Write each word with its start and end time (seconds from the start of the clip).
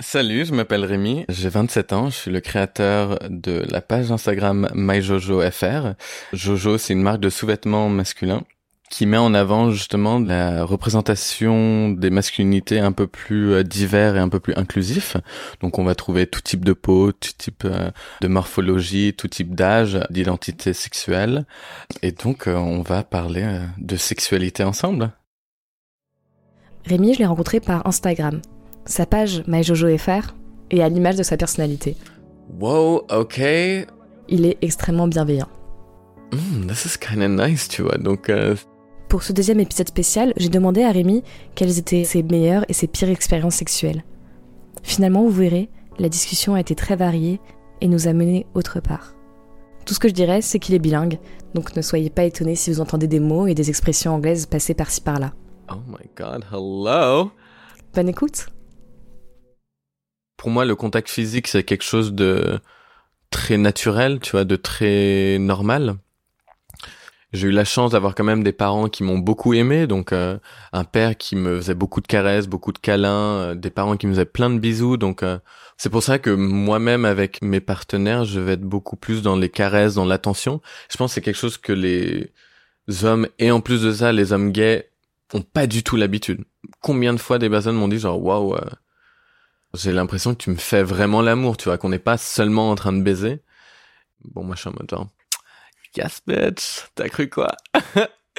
Salut, 0.00 0.44
je 0.44 0.54
m'appelle 0.54 0.84
Rémi, 0.84 1.24
j'ai 1.28 1.48
27 1.48 1.92
ans, 1.92 2.08
je 2.08 2.14
suis 2.14 2.30
le 2.30 2.38
créateur 2.38 3.18
de 3.28 3.64
la 3.68 3.80
page 3.80 4.12
Instagram 4.12 4.68
MyJojoFR. 4.72 5.94
Jojo, 6.32 6.78
c'est 6.78 6.92
une 6.92 7.02
marque 7.02 7.18
de 7.18 7.28
sous-vêtements 7.28 7.88
masculins 7.88 8.44
qui 8.90 9.06
met 9.06 9.16
en 9.16 9.34
avant 9.34 9.72
justement 9.72 10.20
la 10.20 10.62
représentation 10.62 11.90
des 11.90 12.10
masculinités 12.10 12.78
un 12.78 12.92
peu 12.92 13.08
plus 13.08 13.52
euh, 13.52 13.64
divers 13.64 14.14
et 14.16 14.20
un 14.20 14.28
peu 14.28 14.38
plus 14.38 14.54
inclusif. 14.54 15.16
Donc 15.60 15.80
on 15.80 15.84
va 15.84 15.96
trouver 15.96 16.28
tout 16.28 16.40
type 16.40 16.64
de 16.64 16.74
peau, 16.74 17.10
tout 17.10 17.32
type 17.36 17.64
euh, 17.64 17.90
de 18.20 18.28
morphologie, 18.28 19.14
tout 19.14 19.28
type 19.28 19.56
d'âge, 19.56 19.98
d'identité 20.10 20.74
sexuelle. 20.74 21.44
Et 22.02 22.12
donc 22.12 22.46
euh, 22.46 22.54
on 22.54 22.82
va 22.82 23.02
parler 23.02 23.62
de 23.78 23.96
sexualité 23.96 24.62
ensemble. 24.62 25.10
Rémi, 26.86 27.14
je 27.14 27.18
l'ai 27.18 27.26
rencontré 27.26 27.58
par 27.58 27.84
Instagram. 27.84 28.40
Sa 28.88 29.04
page 29.04 29.42
MyJojoFR 29.46 30.34
est 30.70 30.80
à 30.80 30.88
l'image 30.88 31.16
de 31.16 31.22
sa 31.22 31.36
personnalité. 31.36 31.94
Wow, 32.58 33.02
ok. 33.10 33.38
Il 34.28 34.46
est 34.46 34.56
extrêmement 34.62 35.06
bienveillant. 35.06 35.48
Mm, 36.32 36.66
this 36.66 36.86
is 36.86 36.98
kind 36.98 37.22
of 37.22 37.28
nice, 37.28 37.68
tu 37.68 37.82
vois. 37.82 37.98
Donc 37.98 38.32
pour 39.10 39.22
ce 39.22 39.34
deuxième 39.34 39.60
épisode 39.60 39.88
spécial, 39.88 40.32
j'ai 40.38 40.48
demandé 40.48 40.82
à 40.82 40.90
Rémi 40.90 41.22
quelles 41.54 41.78
étaient 41.78 42.04
ses 42.04 42.22
meilleures 42.22 42.64
et 42.68 42.72
ses 42.72 42.86
pires 42.86 43.10
expériences 43.10 43.56
sexuelles. 43.56 44.04
Finalement, 44.82 45.22
vous 45.22 45.30
verrez, 45.30 45.68
la 45.98 46.08
discussion 46.08 46.54
a 46.54 46.60
été 46.60 46.74
très 46.74 46.96
variée 46.96 47.40
et 47.82 47.88
nous 47.88 48.08
a 48.08 48.14
mené 48.14 48.46
autre 48.54 48.80
part. 48.80 49.14
Tout 49.84 49.92
ce 49.92 49.98
que 49.98 50.08
je 50.08 50.14
dirais, 50.14 50.40
c'est 50.40 50.58
qu'il 50.58 50.74
est 50.74 50.78
bilingue, 50.78 51.18
donc 51.54 51.76
ne 51.76 51.82
soyez 51.82 52.08
pas 52.08 52.24
étonnés 52.24 52.54
si 52.54 52.70
vous 52.70 52.80
entendez 52.80 53.06
des 53.06 53.20
mots 53.20 53.46
et 53.46 53.54
des 53.54 53.68
expressions 53.68 54.14
anglaises 54.14 54.46
passer 54.46 54.72
par-ci 54.72 55.02
par-là. 55.02 55.34
Oh 55.70 55.76
my 55.86 56.08
god, 56.16 56.44
hello! 56.50 57.30
Bonne 57.94 58.08
écoute! 58.08 58.46
Pour 60.38 60.50
moi, 60.50 60.64
le 60.64 60.76
contact 60.76 61.10
physique, 61.10 61.48
c'est 61.48 61.64
quelque 61.64 61.84
chose 61.84 62.14
de 62.14 62.60
très 63.30 63.58
naturel, 63.58 64.20
tu 64.20 64.30
vois, 64.30 64.44
de 64.44 64.56
très 64.56 65.36
normal. 65.38 65.96
J'ai 67.32 67.48
eu 67.48 67.50
la 67.50 67.64
chance 67.64 67.90
d'avoir 67.90 68.14
quand 68.14 68.24
même 68.24 68.44
des 68.44 68.52
parents 68.52 68.88
qui 68.88 69.02
m'ont 69.02 69.18
beaucoup 69.18 69.52
aimé, 69.52 69.86
donc 69.88 70.12
euh, 70.12 70.38
un 70.72 70.84
père 70.84 71.16
qui 71.18 71.36
me 71.36 71.56
faisait 71.56 71.74
beaucoup 71.74 72.00
de 72.00 72.06
caresses, 72.06 72.46
beaucoup 72.46 72.72
de 72.72 72.78
câlins, 72.78 73.10
euh, 73.50 73.54
des 73.56 73.70
parents 73.70 73.96
qui 73.98 74.06
me 74.06 74.12
faisaient 74.12 74.24
plein 74.24 74.48
de 74.48 74.58
bisous, 74.58 74.96
donc 74.96 75.22
euh, 75.22 75.38
c'est 75.76 75.90
pour 75.90 76.02
ça 76.04 76.18
que 76.20 76.30
moi-même 76.30 77.04
avec 77.04 77.42
mes 77.42 77.60
partenaires, 77.60 78.24
je 78.24 78.40
vais 78.40 78.52
être 78.52 78.62
beaucoup 78.62 78.96
plus 78.96 79.22
dans 79.22 79.36
les 79.36 79.50
caresses, 79.50 79.94
dans 79.94 80.06
l'attention. 80.06 80.62
Je 80.90 80.96
pense 80.96 81.10
que 81.10 81.14
c'est 81.16 81.20
quelque 81.20 81.36
chose 81.36 81.58
que 81.58 81.72
les 81.72 82.32
hommes 83.02 83.28
et 83.38 83.50
en 83.50 83.60
plus 83.60 83.82
de 83.82 83.92
ça, 83.92 84.12
les 84.12 84.32
hommes 84.32 84.52
gays 84.52 84.90
ont 85.34 85.42
pas 85.42 85.66
du 85.66 85.82
tout 85.82 85.96
l'habitude. 85.96 86.44
Combien 86.80 87.12
de 87.12 87.18
fois 87.18 87.38
des 87.38 87.50
personnes 87.50 87.76
m'ont 87.76 87.88
dit 87.88 87.98
genre 87.98 88.22
waouh, 88.22 88.56
j'ai 89.78 89.92
l'impression 89.92 90.34
que 90.34 90.42
tu 90.42 90.50
me 90.50 90.56
fais 90.56 90.82
vraiment 90.82 91.22
l'amour, 91.22 91.56
tu 91.56 91.64
vois, 91.64 91.78
qu'on 91.78 91.88
n'est 91.88 91.98
pas 91.98 92.18
seulement 92.18 92.70
en 92.70 92.74
train 92.74 92.92
de 92.92 93.02
baiser. 93.02 93.42
Bon, 94.24 94.42
moi 94.42 94.56
je 94.56 94.60
suis 94.60 94.70
en 94.70 94.74
bitch. 96.26 96.86
T'as 96.94 97.08
cru 97.08 97.28
quoi? 97.28 97.56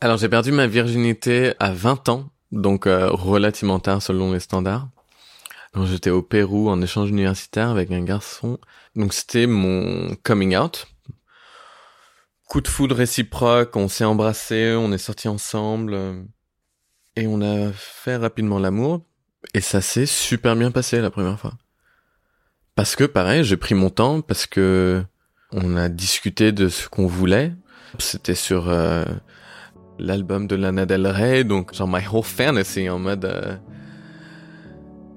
Alors, 0.00 0.16
j'ai 0.16 0.28
perdu 0.28 0.50
ma 0.50 0.66
virginité 0.66 1.52
à 1.58 1.72
20 1.72 2.08
ans, 2.08 2.30
donc 2.52 2.86
euh, 2.86 3.10
relativement 3.10 3.80
tard 3.80 4.00
selon 4.00 4.32
les 4.32 4.40
standards. 4.40 4.88
Donc, 5.74 5.86
j'étais 5.86 6.10
au 6.10 6.22
Pérou 6.22 6.70
en 6.70 6.80
échange 6.80 7.10
universitaire 7.10 7.68
avec 7.68 7.90
un 7.90 8.02
garçon. 8.02 8.58
Donc, 8.96 9.12
c'était 9.12 9.46
mon 9.46 10.16
coming 10.22 10.56
out. 10.56 10.86
Coup 12.48 12.60
de 12.60 12.66
foudre 12.66 12.96
réciproque, 12.96 13.76
on 13.76 13.86
s'est 13.88 14.04
embrassé, 14.04 14.74
on 14.76 14.90
est 14.90 14.98
sortis 14.98 15.28
ensemble. 15.28 16.24
Et 17.16 17.26
on 17.26 17.40
a 17.42 17.72
fait 17.72 18.16
rapidement 18.16 18.58
l'amour. 18.58 19.02
Et 19.54 19.60
ça 19.60 19.80
s'est 19.80 20.06
super 20.06 20.54
bien 20.56 20.70
passé 20.70 21.00
la 21.00 21.10
première 21.10 21.38
fois. 21.38 21.54
Parce 22.74 22.96
que 22.96 23.04
pareil, 23.04 23.44
j'ai 23.44 23.56
pris 23.56 23.74
mon 23.74 23.90
temps 23.90 24.20
parce 24.20 24.46
que 24.46 25.02
on 25.52 25.76
a 25.76 25.88
discuté 25.88 26.52
de 26.52 26.68
ce 26.68 26.88
qu'on 26.88 27.06
voulait. 27.06 27.52
C'était 27.98 28.34
sur 28.34 28.68
euh, 28.68 29.04
l'album 29.98 30.46
de 30.46 30.54
Lana 30.54 30.86
Del 30.86 31.06
Rey, 31.06 31.44
donc 31.44 31.74
genre 31.74 31.88
My 31.88 32.06
Whole 32.10 32.22
Fantasy 32.22 32.88
en 32.88 32.98
mode. 32.98 33.24
Euh, 33.24 33.56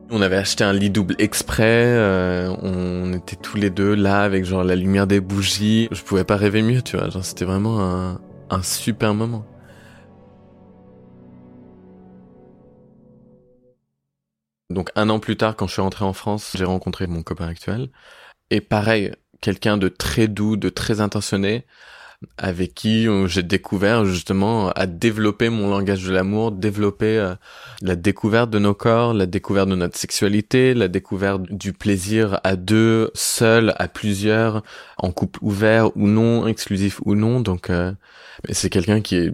on 0.09 0.21
avait 0.21 0.35
acheté 0.37 0.63
un 0.63 0.73
lit 0.73 0.89
double 0.89 1.15
exprès, 1.19 1.85
euh, 1.85 2.53
on 2.61 3.13
était 3.13 3.35
tous 3.35 3.57
les 3.57 3.69
deux 3.69 3.95
là 3.95 4.21
avec 4.21 4.45
genre 4.45 4.63
la 4.63 4.75
lumière 4.75 5.07
des 5.07 5.19
bougies. 5.19 5.87
Je 5.91 6.01
pouvais 6.01 6.23
pas 6.23 6.35
rêver 6.35 6.61
mieux, 6.61 6.81
tu 6.81 6.97
vois. 6.97 7.09
Genre 7.09 7.23
c'était 7.23 7.45
vraiment 7.45 7.81
un, 7.81 8.21
un 8.49 8.63
super 8.63 9.13
moment. 9.13 9.45
Donc 14.73 14.89
un 14.95 15.09
an 15.09 15.19
plus 15.19 15.37
tard, 15.37 15.55
quand 15.55 15.67
je 15.67 15.73
suis 15.73 15.81
rentré 15.81 16.03
en 16.05 16.13
France, 16.13 16.51
j'ai 16.55 16.65
rencontré 16.65 17.07
mon 17.07 17.23
copain 17.23 17.47
actuel. 17.47 17.89
Et 18.49 18.61
pareil, 18.61 19.11
quelqu'un 19.41 19.77
de 19.77 19.87
très 19.89 20.27
doux, 20.27 20.57
de 20.57 20.69
très 20.69 21.01
intentionné, 21.01 21.65
avec 22.37 22.73
qui 22.73 23.07
euh, 23.07 23.27
j'ai 23.27 23.43
découvert 23.43 24.05
justement 24.05 24.69
à 24.71 24.85
développer 24.85 25.49
mon 25.49 25.69
langage 25.69 26.03
de 26.03 26.11
l'amour, 26.11 26.51
développer 26.51 27.17
euh, 27.17 27.35
la 27.81 27.95
découverte 27.95 28.49
de 28.49 28.59
nos 28.59 28.73
corps, 28.73 29.13
la 29.13 29.25
découverte 29.25 29.69
de 29.69 29.75
notre 29.75 29.97
sexualité, 29.97 30.73
la 30.73 30.87
découverte 30.87 31.41
du 31.51 31.73
plaisir 31.73 32.39
à 32.43 32.55
deux, 32.55 33.11
seul, 33.13 33.73
à 33.77 33.87
plusieurs, 33.87 34.63
en 34.97 35.11
couple 35.11 35.39
ouvert 35.41 35.95
ou 35.97 36.07
non, 36.07 36.47
exclusif 36.47 36.99
ou 37.05 37.15
non. 37.15 37.41
Donc 37.41 37.69
euh, 37.69 37.91
c'est 38.51 38.69
quelqu'un 38.69 39.01
qui 39.01 39.15
est 39.15 39.33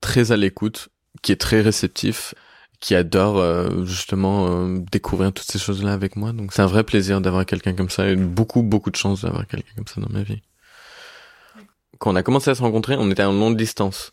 très 0.00 0.32
à 0.32 0.36
l'écoute, 0.36 0.88
qui 1.22 1.32
est 1.32 1.40
très 1.40 1.60
réceptif 1.60 2.34
qui 2.82 2.96
adore 2.96 3.38
euh, 3.38 3.84
justement 3.84 4.48
euh, 4.48 4.78
découvrir 4.90 5.32
toutes 5.32 5.46
ces 5.46 5.60
choses-là 5.60 5.92
avec 5.92 6.16
moi. 6.16 6.32
Donc 6.32 6.52
c'est 6.52 6.62
un 6.62 6.66
vrai 6.66 6.82
plaisir 6.82 7.20
d'avoir 7.20 7.46
quelqu'un 7.46 7.74
comme 7.74 7.88
ça 7.88 8.08
et 8.08 8.16
beaucoup 8.16 8.62
beaucoup 8.62 8.90
de 8.90 8.96
chance 8.96 9.22
d'avoir 9.22 9.46
quelqu'un 9.46 9.72
comme 9.76 9.86
ça 9.86 10.00
dans 10.00 10.10
ma 10.10 10.24
vie. 10.24 10.42
Quand 11.98 12.12
on 12.12 12.16
a 12.16 12.24
commencé 12.24 12.50
à 12.50 12.56
se 12.56 12.60
rencontrer, 12.60 12.96
on 12.98 13.08
était 13.10 13.22
en 13.22 13.32
longue 13.32 13.56
distance. 13.56 14.12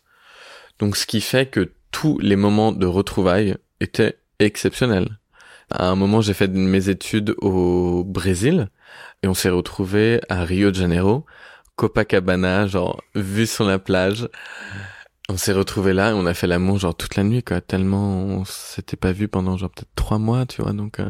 Donc 0.78 0.96
ce 0.96 1.04
qui 1.04 1.20
fait 1.20 1.46
que 1.46 1.72
tous 1.90 2.18
les 2.20 2.36
moments 2.36 2.70
de 2.70 2.86
retrouvailles 2.86 3.56
étaient 3.80 4.18
exceptionnels. 4.38 5.18
À 5.72 5.88
un 5.88 5.96
moment, 5.96 6.20
j'ai 6.20 6.34
fait 6.34 6.48
mes 6.48 6.88
études 6.88 7.34
au 7.38 8.04
Brésil 8.04 8.68
et 9.24 9.28
on 9.28 9.34
s'est 9.34 9.50
retrouvé 9.50 10.20
à 10.28 10.44
Rio 10.44 10.70
de 10.70 10.76
Janeiro, 10.76 11.26
Copacabana, 11.74 12.68
genre 12.68 13.02
vu 13.16 13.46
sur 13.46 13.64
la 13.64 13.80
plage. 13.80 14.28
On 15.30 15.36
s'est 15.36 15.52
retrouvés 15.52 15.92
là 15.92 16.10
et 16.10 16.12
on 16.12 16.26
a 16.26 16.34
fait 16.34 16.48
l'amour 16.48 16.80
genre 16.80 16.96
toute 16.96 17.14
la 17.14 17.22
nuit 17.22 17.44
quoi, 17.44 17.60
tellement 17.60 18.18
on 18.24 18.44
s'était 18.44 18.96
pas 18.96 19.12
vu 19.12 19.28
pendant 19.28 19.56
genre 19.56 19.70
peut-être 19.70 19.94
trois 19.94 20.18
mois, 20.18 20.44
tu 20.44 20.60
vois. 20.60 20.72
Donc 20.72 20.98
euh, 20.98 21.08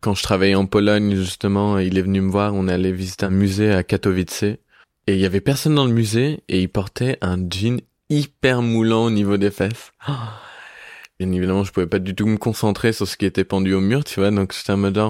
quand 0.00 0.14
je 0.14 0.24
travaillais 0.24 0.56
en 0.56 0.66
Pologne 0.66 1.14
justement, 1.14 1.78
il 1.78 1.98
est 1.98 2.02
venu 2.02 2.20
me 2.20 2.32
voir, 2.32 2.54
on 2.54 2.66
est 2.66 2.72
allé 2.72 2.90
visiter 2.90 3.24
un 3.24 3.30
musée 3.30 3.70
à 3.72 3.84
Katowice 3.84 4.42
et 4.42 4.58
il 5.06 5.18
y 5.18 5.24
avait 5.24 5.40
personne 5.40 5.76
dans 5.76 5.84
le 5.84 5.92
musée 5.92 6.42
et 6.48 6.60
il 6.60 6.68
portait 6.68 7.16
un 7.20 7.38
jean 7.48 7.80
hyper 8.10 8.60
moulant 8.60 9.04
au 9.04 9.10
niveau 9.10 9.36
des 9.36 9.52
fesses. 9.52 9.92
Bien 11.20 11.30
évidemment, 11.30 11.62
je 11.62 11.70
pouvais 11.70 11.86
pas 11.86 12.00
du 12.00 12.16
tout 12.16 12.26
me 12.26 12.38
concentrer 12.38 12.92
sur 12.92 13.06
ce 13.06 13.16
qui 13.16 13.24
était 13.24 13.44
pendu 13.44 13.72
au 13.72 13.80
mur, 13.80 14.02
tu 14.02 14.18
vois. 14.18 14.32
Donc 14.32 14.52
j'étais 14.52 14.72
en 14.72 14.78
mode 14.78 15.00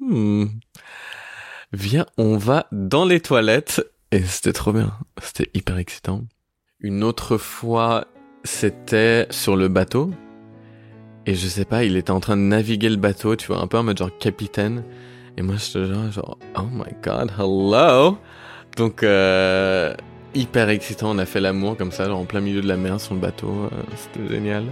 hmm, 0.00 0.46
viens, 1.72 2.06
on 2.18 2.36
va 2.36 2.66
dans 2.72 3.04
les 3.04 3.20
toilettes 3.20 3.80
et 4.10 4.24
c'était 4.24 4.52
trop 4.52 4.72
bien, 4.72 4.92
c'était 5.22 5.52
hyper 5.54 5.78
excitant. 5.78 6.24
Une 6.84 7.02
autre 7.02 7.38
fois, 7.38 8.08
c'était 8.44 9.26
sur 9.30 9.56
le 9.56 9.68
bateau. 9.68 10.10
Et 11.24 11.34
je 11.34 11.46
sais 11.48 11.64
pas, 11.64 11.82
il 11.82 11.96
était 11.96 12.10
en 12.10 12.20
train 12.20 12.36
de 12.36 12.42
naviguer 12.42 12.90
le 12.90 12.96
bateau, 12.96 13.36
tu 13.36 13.46
vois, 13.46 13.62
un 13.62 13.66
peu 13.66 13.78
en 13.78 13.84
mode 13.84 13.96
genre 13.96 14.10
capitaine. 14.18 14.84
Et 15.38 15.42
moi, 15.42 15.54
j'étais 15.56 15.86
genre, 15.86 16.12
genre, 16.12 16.36
oh 16.58 16.66
my 16.70 16.94
god, 17.02 17.32
hello! 17.38 18.18
Donc, 18.76 19.02
euh, 19.02 19.94
hyper 20.34 20.68
excitant, 20.68 21.12
on 21.12 21.16
a 21.16 21.24
fait 21.24 21.40
l'amour 21.40 21.78
comme 21.78 21.90
ça, 21.90 22.04
genre 22.04 22.20
en 22.20 22.26
plein 22.26 22.42
milieu 22.42 22.60
de 22.60 22.68
la 22.68 22.76
mer 22.76 23.00
sur 23.00 23.14
le 23.14 23.20
bateau. 23.20 23.48
Euh, 23.48 23.70
c'était 23.96 24.28
génial. 24.28 24.64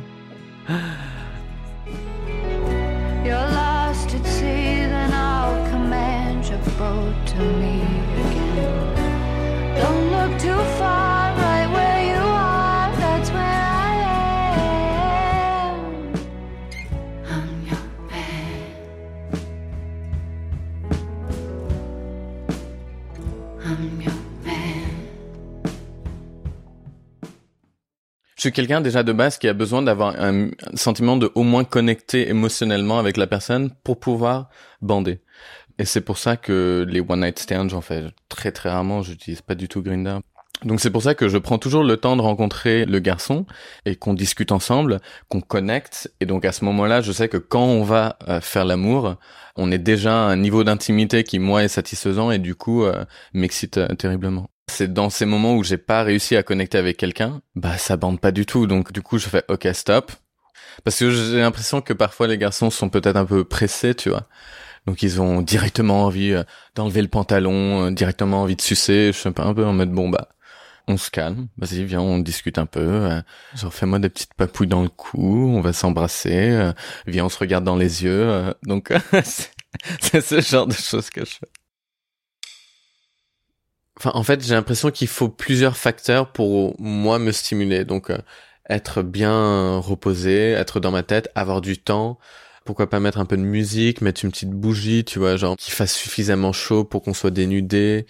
You're 3.25 3.38
lost 3.38 4.14
at 4.14 4.26
sea, 4.26 4.85
I'll 4.85 5.67
command 5.70 6.44
your 6.44 6.59
boat 6.76 7.26
to 7.29 7.43
me 7.59 8.01
Je 28.43 28.49
suis 28.49 28.53
quelqu'un 28.53 28.81
déjà 28.81 29.05
de 29.05 29.12
base 29.12 29.39
qui 29.39 29.47
a 29.47 29.53
besoin 29.53 29.83
d'avoir 29.83 30.21
un, 30.21 30.49
sentiment 30.75 31.17
de 31.17 31.31
au 31.37 31.44
moins 31.44 31.62
connecter 31.62 32.29
émotionnellement 32.29 32.99
avec 32.99 33.17
la 33.17 33.29
personne 33.29 33.71
pour 33.85 34.00
pouvoir 34.00 34.49
bander. 34.81 35.21
Et 35.79 35.85
c'est 35.85 36.00
pour 36.00 36.19
ça 36.19 36.37
que 36.37 36.85
les 36.89 36.99
one 36.99 37.21
night 37.21 37.39
stands, 37.39 37.69
j'en 37.69 37.83
fais 37.83 38.03
très 38.29 38.50
très 38.50 38.69
rarement. 38.69 39.00
J'utilise 39.00 39.43
pas 39.43 39.55
du 39.55 39.69
tout 39.69 39.81
Grindr. 39.81 40.19
Donc 40.65 40.81
c'est 40.81 40.91
pour 40.91 41.05
ça 41.05 41.15
que 41.15 41.29
je 41.29 41.39
prends 41.39 41.59
toujours 41.59 41.85
le 41.85 41.97
temps 41.97 42.17
de 42.17 42.23
rencontrer 42.23 42.85
le 42.85 42.99
garçon 42.99 43.47
et 43.87 43.94
qu'on 43.94 44.12
discute 44.12 44.50
ensemble, 44.50 44.99
qu'on 45.29 45.41
connecte. 45.41 46.12
Et 46.19 46.27
donc 46.27 46.45
à 46.45 46.50
ce 46.50 46.65
moment-là, 46.65 47.00
je 47.00 47.12
sais 47.12 47.29
que 47.29 47.37
quand 47.37 47.62
on 47.62 47.85
va 47.85 48.17
euh, 48.27 48.41
faire 48.41 48.65
l'amour, 48.65 49.19
on 49.55 49.71
est 49.71 49.79
déjà 49.79 50.15
à 50.15 50.31
un 50.31 50.37
niveau 50.37 50.65
d'intimité 50.65 51.23
qui 51.23 51.38
moi 51.38 51.62
est 51.62 51.69
satisfaisant 51.69 52.33
et 52.33 52.41
du 52.41 52.56
coup 52.56 52.83
euh, 52.83 53.05
m'excite 53.35 53.79
euh, 53.79 53.87
terriblement. 53.95 54.49
C'est 54.69 54.93
dans 54.93 55.11
ces 55.11 55.26
moments 55.26 55.56
où 55.56 55.64
j'ai 55.64 55.76
pas 55.76 56.03
réussi 56.03 56.37
à 56.37 56.43
connecter 56.43 56.79
avec 56.79 56.97
quelqu'un, 56.97 57.43
bah 57.55 57.76
ça 57.79 57.97
bande 57.97 58.20
pas 58.20 58.32
du 58.32 58.47
tout. 58.47 58.67
Donc 58.67 58.93
du 58.93 59.03
coup 59.03 59.19
je 59.19 59.29
fais 59.29 59.44
ok 59.49 59.69
stop. 59.73 60.12
Parce 60.85 60.99
que 60.99 61.11
j'ai 61.11 61.41
l'impression 61.41 61.82
que 61.82 61.93
parfois 61.93 62.26
les 62.29 62.38
garçons 62.38 62.70
sont 62.70 62.88
peut-être 62.88 63.17
un 63.17 63.26
peu 63.26 63.44
pressés, 63.44 63.94
tu 63.94 64.09
vois. 64.09 64.26
Donc 64.87 65.03
ils 65.03 65.20
ont 65.20 65.43
directement 65.43 66.05
envie 66.05 66.35
d'enlever 66.75 67.03
le 67.03 67.09
pantalon, 67.09 67.91
directement 67.91 68.43
envie 68.43 68.56
de 68.56 68.62
sucer. 68.62 69.09
Je 69.12 69.19
suis 69.19 69.29
un 69.29 69.32
peu, 69.32 69.43
un 69.43 69.55
peu 69.55 69.64
en 69.67 69.73
mode 69.73 69.91
bon 69.93 70.09
bah 70.09 70.29
on 70.88 70.97
se 70.97 71.11
calme, 71.11 71.49
vas-y, 71.56 71.85
viens, 71.85 72.00
on 72.00 72.19
discute 72.19 72.59
un 72.59 72.67
peu. 72.67 72.81
Euh, 72.81 73.20
genre, 73.55 73.73
fais-moi 73.73 73.99
des 73.99 74.09
petites 74.09 74.35
papouilles 74.35 74.69
dans 74.69 74.82
le 74.82 74.88
cou, 74.88 75.50
on 75.55 75.61
va 75.61 75.73
s'embrasser. 75.73 76.50
Euh, 76.50 76.73
viens, 77.06 77.26
on 77.26 77.29
se 77.29 77.38
regarde 77.38 77.64
dans 77.64 77.76
les 77.76 78.05
yeux. 78.05 78.29
Euh, 78.29 78.53
donc, 78.64 78.93
c'est 80.00 80.20
ce 80.20 80.41
genre 80.41 80.67
de 80.67 80.75
choses 80.75 81.11
que 81.11 81.25
je 81.25 81.32
fais. 81.32 81.49
Enfin, 84.02 84.19
en 84.19 84.22
fait, 84.25 84.44
j'ai 84.44 84.54
l'impression 84.54 84.90
qu'il 84.90 85.08
faut 85.08 85.28
plusieurs 85.28 85.76
facteurs 85.76 86.32
pour 86.32 86.75
moi 86.81 87.19
me 87.20 87.31
stimuler. 87.31 87.84
Donc, 87.84 88.10
être 88.69 89.02
bien 89.02 89.78
reposé, 89.78 90.50
être 90.50 90.81
dans 90.81 90.90
ma 90.90 91.04
tête, 91.04 91.31
avoir 91.37 91.60
du 91.60 91.78
temps. 91.78 92.19
Pourquoi 92.64 92.90
pas 92.90 92.99
mettre 93.00 93.19
un 93.19 93.26
peu 93.26 93.37
de 93.37 93.43
musique, 93.43 94.00
mettre 94.00 94.25
une 94.25 94.32
petite 94.32 94.50
bougie, 94.50 95.04
tu 95.04 95.19
vois, 95.20 95.37
genre 95.37 95.56
qui 95.56 95.70
fasse 95.70 95.94
suffisamment 95.94 96.52
chaud 96.52 96.84
pour 96.84 97.02
qu'on 97.02 97.14
soit 97.14 97.31
dénudé 97.31 98.06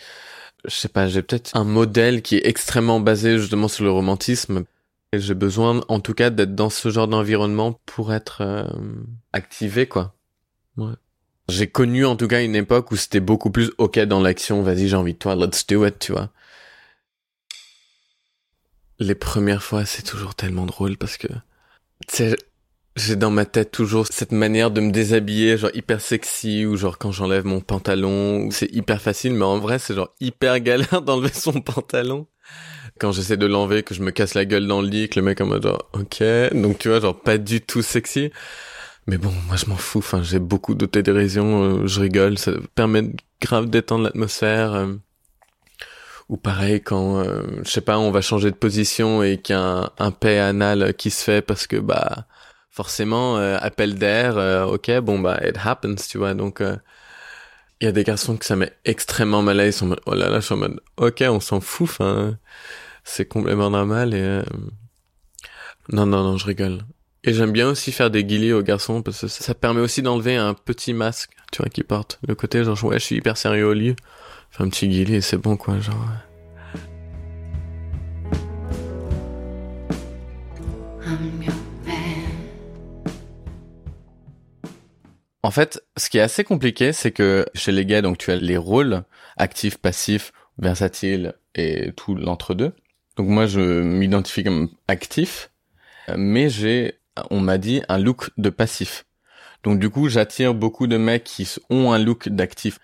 je 0.65 0.75
sais 0.75 0.89
pas, 0.89 1.09
j'ai 1.09 1.23
peut-être 1.23 1.57
un 1.57 1.65
modèle 1.65 2.23
qui 2.23 2.37
est 2.37 2.47
extrêmement 2.47 3.01
basé 3.01 3.39
justement 3.39 3.69
sur 3.69 3.85
le 3.85 3.91
romantisme. 3.91 4.65
J'ai 5.13 5.35
besoin, 5.35 5.81
en 5.89 6.01
tout 6.01 6.15
cas, 6.15 6.31
d'être 6.31 6.55
dans 6.55 6.71
ce 6.71 6.89
genre 6.91 7.09
d'environnement 7.09 7.79
pour 7.85 8.15
être 8.15 8.41
euh, 8.41 8.65
activé, 9.33 9.87
quoi. 9.87 10.15
Ouais. 10.77 10.95
J'ai 11.53 11.67
connu 11.67 12.07
en 12.07 12.17
tout 12.17 12.29
cas 12.29 12.43
une 12.43 12.57
époque 12.57 12.93
où 12.93 12.97
c'était 12.97 13.21
beaucoup 13.21 13.51
plus 13.51 13.73
ok 13.77 13.99
dans 14.01 14.21
l'action. 14.21 14.63
Vas-y, 14.63 14.89
j'ai 14.89 14.97
envie 14.97 15.13
de 15.13 15.19
toi, 15.19 15.37
let's 15.37 15.67
do 15.67 15.85
it, 15.85 15.99
tu 15.99 16.13
vois. 16.13 16.31
Les 18.99 19.15
premières 19.15 19.63
fois, 19.63 19.85
c'est 19.85 20.03
toujours 20.03 20.35
tellement 20.35 20.65
drôle 20.65 20.97
parce 20.97 21.19
que, 21.19 21.29
tu 22.09 22.35
j'ai 22.97 23.17
dans 23.17 23.31
ma 23.31 23.45
tête 23.45 23.71
toujours 23.71 24.07
cette 24.07 24.33
manière 24.33 24.71
de 24.71 24.81
me 24.81 24.91
déshabiller, 24.91 25.59
genre 25.59 25.71
hyper 25.75 26.01
sexy, 26.01 26.65
ou 26.65 26.77
genre 26.77 26.97
quand 26.97 27.13
j'enlève 27.13 27.45
mon 27.45 27.61
pantalon, 27.61 28.51
c'est 28.51 28.73
hyper 28.73 29.03
facile, 29.03 29.35
mais 29.35 29.45
en 29.45 29.59
vrai 29.59 29.79
c'est 29.79 29.95
genre 29.95 30.15
hyper 30.21 30.59
galère 30.61 31.03
d'enlever 31.07 31.33
son 31.33 31.61
pantalon. 31.61 32.27
Quand 32.99 33.13
j'essaie 33.13 33.37
de 33.37 33.47
l'enlever, 33.47 33.83
que 33.83 33.95
je 33.95 34.03
me 34.03 34.11
casse 34.11 34.35
la 34.35 34.47
gueule 34.47 34.67
dans 34.67 34.81
le 34.81 34.89
lit, 34.89 35.09
que 35.11 35.21
le 35.21 35.25
mec 35.25 35.41
en 35.41 35.47
mode 35.47 35.67
ok, 35.67 36.23
donc 36.55 36.79
tu 36.79 36.89
vois, 36.89 37.01
genre 37.01 37.19
pas 37.19 37.37
du 37.37 37.61
tout 37.61 37.83
sexy. 37.83 38.31
Mais 39.07 39.19
bon, 39.19 39.33
moi 39.49 39.57
je 39.57 39.67
m'en 39.67 39.77
fous, 39.77 39.99
enfin 39.99 40.23
j'ai 40.23 40.39
beaucoup 40.39 40.75
d'autodérision, 40.75 41.63
euh, 41.83 41.87
je 41.87 42.01
rigole, 42.01 42.39
ça 42.39 42.53
permet 42.75 43.11
grave 43.41 43.69
d'étendre 43.69 44.05
l'atmosphère. 44.05 44.75
Euh. 44.75 44.95
ou 46.29 46.37
pareil 46.37 46.81
quand, 46.83 47.19
euh, 47.21 47.43
je 47.65 47.71
sais 47.71 47.81
pas, 47.81 47.99
on 47.99 48.11
va 48.11 48.21
changer 48.21 48.51
de 48.51 48.57
position 48.57 49.23
et 49.23 49.39
qu'il 49.41 49.55
y 49.55 49.59
a 49.59 49.63
un, 49.63 49.91
un 49.99 50.11
paix 50.13 50.39
anal 50.39 50.95
qui 50.95 51.11
se 51.11 51.23
fait 51.25 51.43
parce 51.43 51.67
que 51.67 51.77
bah 51.77 52.27
forcément 52.73 53.37
euh, 53.37 53.59
appel 53.61 53.97
d'air 53.97 54.39
euh, 54.39 54.65
ok 54.65 54.91
bon 55.01 55.21
bah 55.21 55.39
it 55.47 55.57
happens 55.63 56.09
tu 56.09 56.19
vois 56.19 56.35
donc 56.35 56.57
il 56.61 56.67
euh, 56.67 56.77
y 57.83 57.87
a 57.87 57.93
des 57.93 58.03
garçons 58.03 58.37
que 58.39 58.47
ça 58.47 58.57
met 58.57 58.73
extrêmement 58.87 59.43
mal 59.43 59.61
à 59.61 59.65
l'aise 59.65 59.83
oh 60.07 60.15
là 60.15 60.31
là 60.31 60.41
je 60.41 60.47
suis 60.47 60.55
en 60.55 60.59
mode 60.59 60.81
ok 60.97 61.23
on 61.29 61.41
s'en 61.41 61.61
fout 61.61 61.89
enfin 61.91 62.39
c'est 63.05 63.27
complètement 63.27 63.69
normal 63.69 64.15
et 64.15 64.43
non 65.91 66.07
non 66.07 66.23
non 66.23 66.39
je 66.39 66.47
rigole 66.47 66.83
et 67.25 67.33
j'aime 67.33 67.53
bien 67.53 67.69
aussi 67.69 67.93
faire 67.93 68.11
des 68.11 68.25
guillis 68.25 68.53
aux 68.53 68.63
garçons 68.63 69.03
parce 69.03 69.21
que 69.21 69.29
ça, 69.29 69.55
permet 69.55 69.81
aussi 69.81 70.03
d'enlever 70.03 70.37
un 70.37 70.55
petit 70.55 70.93
masque 70.93 71.31
tu 71.53 71.63
vois 71.63 71.69
qu'ils 71.69 71.85
portent 71.85 72.19
le 72.27 72.35
côté 72.35 72.65
genre 72.65 72.83
ouais 72.85 72.99
je 72.99 73.05
suis 73.05 73.17
hyper 73.17 73.37
sérieux 73.37 73.67
au 73.67 73.73
lit. 73.73 73.95
Fais 74.51 74.65
un 74.65 74.69
petit 74.69 74.89
guilly 74.89 75.15
et 75.15 75.21
c'est 75.21 75.39
bon 75.39 75.57
quoi 75.57 75.79
genre 75.79 75.97
En 85.45 85.51
fait, 85.51 85.83
ce 85.97 86.09
qui 86.09 86.19
est 86.19 86.23
assez 86.23 86.45
compliqué, 86.45 86.93
c'est 86.93 87.11
que 87.11 87.45
chez 87.55 87.73
les 87.73 87.85
gays, 87.85 88.01
donc 88.01 88.17
tu 88.17 88.31
as 88.31 88.37
les 88.37 88.57
rôles 88.57 89.03
actifs, 89.37 89.77
passifs, 89.77 90.33
versatiles 90.59 91.35
et 91.57 91.93
tout 91.97 92.15
l'entre-deux. 92.15 92.73
Donc 93.17 93.29
moi, 93.29 93.47
je 93.47 93.61
m'identifie 93.83 94.45
comme 94.45 94.71
actif, 94.87 95.51
mais 96.17 96.49
j'ai, 96.49 96.95
on 97.31 97.41
m'a 97.41 97.59
dit, 97.59 97.83
un 97.89 97.99
look 97.99 98.31
de 98.39 98.51
passif. 98.51 99.05
Donc 99.65 99.79
du 99.79 99.91
coup, 99.91 100.09
j'attire 100.09 100.55
beaucoup 100.55 100.87
de 100.87 100.97
mecs 100.97 101.25
qui 101.25 101.49
ont 101.71 101.93
un 101.93 101.99
look 101.99 102.29
d'actif. 102.29 102.79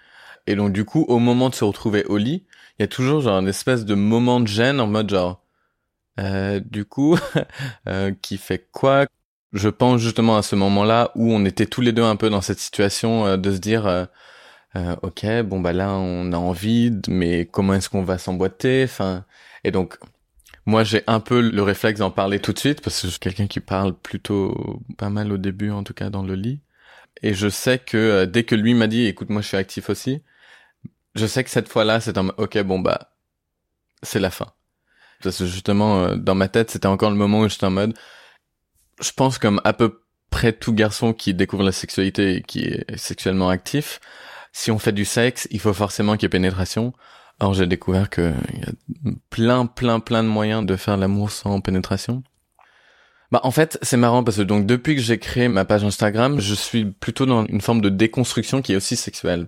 Et 0.46 0.54
donc 0.56 0.72
du 0.72 0.84
coup, 0.84 1.04
au 1.08 1.18
moment 1.18 1.50
de 1.50 1.54
se 1.54 1.64
retrouver 1.64 2.04
au 2.04 2.16
lit, 2.16 2.46
il 2.78 2.82
y 2.82 2.84
a 2.84 2.88
toujours 2.88 3.20
genre 3.20 3.38
une 3.40 3.48
espèce 3.48 3.84
de 3.84 3.94
moment 3.94 4.40
de 4.40 4.46
gêne 4.46 4.80
en 4.80 4.86
mode 4.86 5.10
genre, 5.10 5.42
euh, 6.20 6.60
du 6.60 6.84
coup, 6.84 7.18
euh, 7.88 8.12
qui 8.22 8.38
fait 8.38 8.68
quoi? 8.72 9.06
Je 9.52 9.68
pense 9.68 10.00
justement 10.00 10.36
à 10.36 10.42
ce 10.42 10.56
moment-là 10.56 11.10
où 11.14 11.32
on 11.32 11.44
était 11.44 11.66
tous 11.66 11.80
les 11.80 11.92
deux 11.92 12.02
un 12.04 12.16
peu 12.16 12.28
dans 12.30 12.42
cette 12.42 12.58
situation 12.58 13.26
euh, 13.26 13.36
de 13.38 13.52
se 13.52 13.58
dire 13.58 13.86
euh, 13.86 14.04
euh, 14.76 14.96
ok 15.02 15.26
bon 15.44 15.60
bah 15.60 15.72
là 15.72 15.92
on 15.94 16.32
a 16.32 16.36
envie 16.36 16.92
mais 17.08 17.46
comment 17.46 17.74
est-ce 17.74 17.88
qu'on 17.88 18.02
va 18.04 18.18
s'emboîter? 18.18 18.84
Enfin 18.84 19.24
et 19.64 19.70
donc 19.70 19.98
moi 20.68 20.84
j'ai 20.84 21.02
un 21.06 21.20
peu 21.20 21.40
le 21.40 21.62
réflexe 21.62 22.00
d'en 22.00 22.10
parler 22.10 22.40
tout 22.40 22.52
de 22.52 22.58
suite 22.58 22.80
parce 22.80 23.00
que 23.00 23.06
je 23.06 23.12
suis 23.12 23.20
quelqu'un 23.20 23.46
qui 23.46 23.60
parle 23.60 23.94
plutôt 23.94 24.82
pas 24.96 25.10
mal 25.10 25.32
au 25.32 25.38
début 25.38 25.70
en 25.70 25.82
tout 25.82 25.94
cas 25.94 26.10
dans 26.10 26.22
le 26.22 26.34
lit 26.34 26.60
et 27.22 27.34
je 27.34 27.48
sais 27.48 27.78
que 27.78 28.24
dès 28.26 28.44
que 28.44 28.54
lui 28.54 28.74
m'a 28.74 28.86
dit 28.86 29.06
écoute 29.06 29.30
moi 29.30 29.42
je 29.42 29.48
suis 29.48 29.56
actif 29.56 29.90
aussi 29.90 30.22
je 31.14 31.26
sais 31.26 31.42
que 31.42 31.50
cette 31.50 31.68
fois-là 31.68 32.00
c'est 32.00 32.18
un 32.18 32.28
ok 32.36 32.62
bon 32.62 32.78
bah 32.78 33.10
c'est 34.02 34.20
la 34.20 34.30
fin 34.30 34.52
parce 35.22 35.38
que 35.38 35.46
justement 35.46 36.14
dans 36.16 36.34
ma 36.34 36.48
tête 36.48 36.70
c'était 36.70 36.86
encore 36.86 37.10
le 37.10 37.16
moment 37.16 37.40
où 37.40 37.48
j'étais 37.48 37.66
en 37.66 37.70
mode 37.70 37.94
je 39.00 39.12
pense 39.12 39.38
comme 39.38 39.60
à 39.64 39.72
peu 39.72 40.02
près 40.30 40.52
tout 40.52 40.72
garçon 40.72 41.12
qui 41.12 41.34
découvre 41.34 41.62
la 41.62 41.72
sexualité 41.72 42.36
et 42.36 42.42
qui 42.42 42.64
est 42.64 42.96
sexuellement 42.96 43.48
actif, 43.48 44.00
si 44.52 44.70
on 44.70 44.78
fait 44.78 44.92
du 44.92 45.04
sexe, 45.04 45.48
il 45.50 45.60
faut 45.60 45.72
forcément 45.74 46.14
qu'il 46.14 46.24
y 46.24 46.26
ait 46.26 46.30
pénétration. 46.30 46.92
Alors 47.40 47.54
j'ai 47.54 47.66
découvert 47.66 48.10
qu'il 48.10 48.24
y 48.24 48.64
a 48.64 49.12
plein, 49.30 49.66
plein, 49.66 50.00
plein 50.00 50.22
de 50.22 50.28
moyens 50.28 50.66
de 50.66 50.76
faire 50.76 50.96
l'amour 50.96 51.30
sans 51.30 51.60
pénétration. 51.60 52.22
Bah 53.30 53.40
en 53.44 53.50
fait 53.50 53.78
c'est 53.82 53.96
marrant 53.96 54.24
parce 54.24 54.38
que 54.38 54.42
donc 54.42 54.66
depuis 54.66 54.96
que 54.96 55.02
j'ai 55.02 55.18
créé 55.18 55.48
ma 55.48 55.64
page 55.64 55.84
Instagram, 55.84 56.40
je 56.40 56.54
suis 56.54 56.86
plutôt 56.86 57.26
dans 57.26 57.46
une 57.46 57.60
forme 57.60 57.80
de 57.80 57.90
déconstruction 57.90 58.62
qui 58.62 58.72
est 58.72 58.76
aussi 58.76 58.96
sexuelle. 58.96 59.46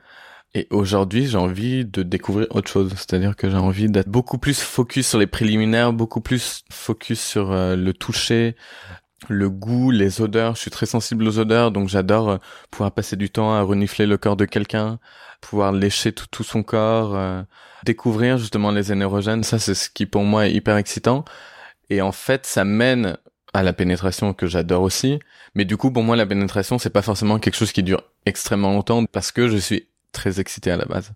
Et 0.53 0.67
aujourd'hui, 0.71 1.27
j'ai 1.27 1.39
envie 1.39 1.85
de 1.85 2.03
découvrir 2.03 2.49
autre 2.51 2.69
chose. 2.69 2.93
C'est-à-dire 2.97 3.37
que 3.37 3.49
j'ai 3.49 3.57
envie 3.57 3.89
d'être 3.89 4.09
beaucoup 4.09 4.37
plus 4.39 4.61
focus 4.61 5.09
sur 5.09 5.19
les 5.19 5.29
préliminaires, 5.29 5.93
beaucoup 5.93 6.21
plus 6.21 6.65
focus 6.73 7.21
sur 7.21 7.53
euh, 7.53 7.77
le 7.77 7.93
toucher, 7.93 8.57
le 9.29 9.51
goût, 9.51 9.91
les 9.91 10.21
odeurs. 10.21 10.55
Je 10.55 10.61
suis 10.61 10.71
très 10.71 10.87
sensible 10.87 11.27
aux 11.27 11.39
odeurs, 11.39 11.71
donc 11.71 11.89
j'adore 11.89 12.31
euh, 12.31 12.39
pouvoir 12.71 12.93
passer 12.93 13.17
du 13.17 13.31
temps 13.31 13.53
à 13.53 13.63
renifler 13.63 14.07
le 14.07 14.17
corps 14.17 14.37
de 14.37 14.45
quelqu'un, 14.45 14.99
pouvoir 15.41 15.73
lécher 15.73 16.13
tout, 16.13 16.27
tout 16.31 16.45
son 16.45 16.63
corps, 16.63 17.15
euh, 17.15 17.43
découvrir 17.85 18.39
justement 18.39 18.71
les 18.71 18.93
énerogènes. 18.93 19.43
Ça, 19.43 19.59
c'est 19.59 19.75
ce 19.75 19.91
qui 19.91 20.07
pour 20.07 20.23
moi 20.23 20.47
est 20.47 20.53
hyper 20.53 20.77
excitant. 20.77 21.25
Et 21.91 22.01
en 22.03 22.13
fait, 22.13 22.47
ça 22.47 22.65
mène 22.65 23.19
à 23.53 23.63
la 23.63 23.73
pénétration 23.73 24.33
que 24.33 24.47
j'adore 24.47 24.83
aussi. 24.83 25.19
Mais 25.55 25.65
du 25.65 25.77
coup, 25.77 25.91
pour 25.91 26.05
moi, 26.05 26.17
la 26.17 26.27
pénétration, 26.27 26.79
c'est 26.79 26.91
pas 26.91 27.03
forcément 27.03 27.39
quelque 27.39 27.57
chose 27.57 27.73
qui 27.73 27.83
dure 27.83 28.03
extrêmement 28.27 28.73
longtemps 28.73 29.05
parce 29.07 29.33
que 29.33 29.49
je 29.49 29.57
suis 29.57 29.89
très 30.13 30.41
excité 30.41 30.71
à 30.71 30.77
la 30.77 30.85
base. 30.85 31.13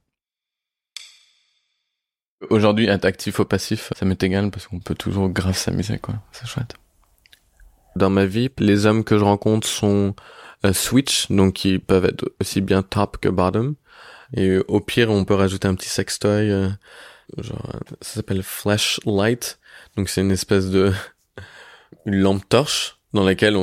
Aujourd'hui, 2.50 2.88
être 2.88 3.04
actif 3.04 3.38
ou 3.38 3.44
passif, 3.44 3.92
ça 3.96 4.04
m'est 4.04 4.22
égal 4.22 4.50
parce 4.50 4.66
qu'on 4.66 4.80
peut 4.80 4.94
toujours 4.94 5.28
grave 5.30 5.56
s'amuser, 5.56 5.98
quoi. 5.98 6.16
C'est 6.32 6.46
chouette. 6.46 6.74
Dans 7.96 8.10
ma 8.10 8.26
vie, 8.26 8.50
les 8.58 8.86
hommes 8.86 9.04
que 9.04 9.18
je 9.18 9.24
rencontre 9.24 9.68
sont 9.68 10.14
euh, 10.64 10.72
switch, 10.72 11.30
donc 11.30 11.64
ils 11.64 11.80
peuvent 11.80 12.04
être 12.04 12.32
aussi 12.40 12.60
bien 12.60 12.82
top 12.82 13.18
que 13.18 13.28
bottom. 13.28 13.76
Et 14.36 14.58
au 14.68 14.80
pire, 14.80 15.10
on 15.10 15.24
peut 15.24 15.34
rajouter 15.34 15.68
un 15.68 15.74
petit 15.74 15.88
sextoy, 15.88 16.50
euh, 16.50 16.68
genre 17.38 17.70
ça 18.00 18.14
s'appelle 18.14 18.42
flashlight. 18.42 19.60
Donc 19.96 20.08
c'est 20.08 20.22
une 20.22 20.32
espèce 20.32 20.70
de 20.70 20.92
lampe 22.06 22.48
torche 22.48 22.98
dans 23.12 23.24
laquelle 23.24 23.54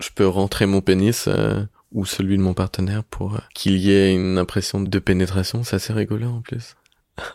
je 0.00 0.08
peux 0.14 0.26
rentrer 0.26 0.64
mon 0.64 0.80
pénis 0.80 1.26
euh, 1.28 1.62
ou 1.92 2.06
celui 2.06 2.38
de 2.38 2.42
mon 2.42 2.54
partenaire 2.54 3.04
pour 3.04 3.38
qu'il 3.54 3.76
y 3.76 3.92
ait 3.92 4.14
une 4.14 4.38
impression 4.38 4.80
de 4.80 4.98
pénétration. 4.98 5.64
C'est 5.64 5.76
assez 5.76 5.92
rigolo 5.92 6.28
en 6.28 6.40
plus. 6.40 6.76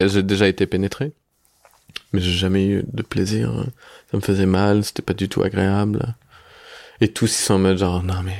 J'ai 0.00 0.22
déjà 0.22 0.46
été 0.48 0.66
pénétré 0.66 1.14
mais 2.12 2.20
j'ai 2.20 2.32
jamais 2.32 2.66
eu 2.66 2.84
de 2.92 3.02
plaisir. 3.02 3.50
Hein. 3.50 3.66
Ça 4.10 4.16
me 4.16 4.22
faisait 4.22 4.46
mal, 4.46 4.84
c'était 4.84 5.02
pas 5.02 5.14
du 5.14 5.28
tout 5.28 5.42
agréable. 5.42 6.14
Et 7.00 7.08
tous 7.12 7.26
ils 7.26 7.44
sont 7.44 7.54
en 7.54 7.58
mode 7.58 7.78
genre 7.78 8.02
non 8.02 8.22
mais 8.22 8.38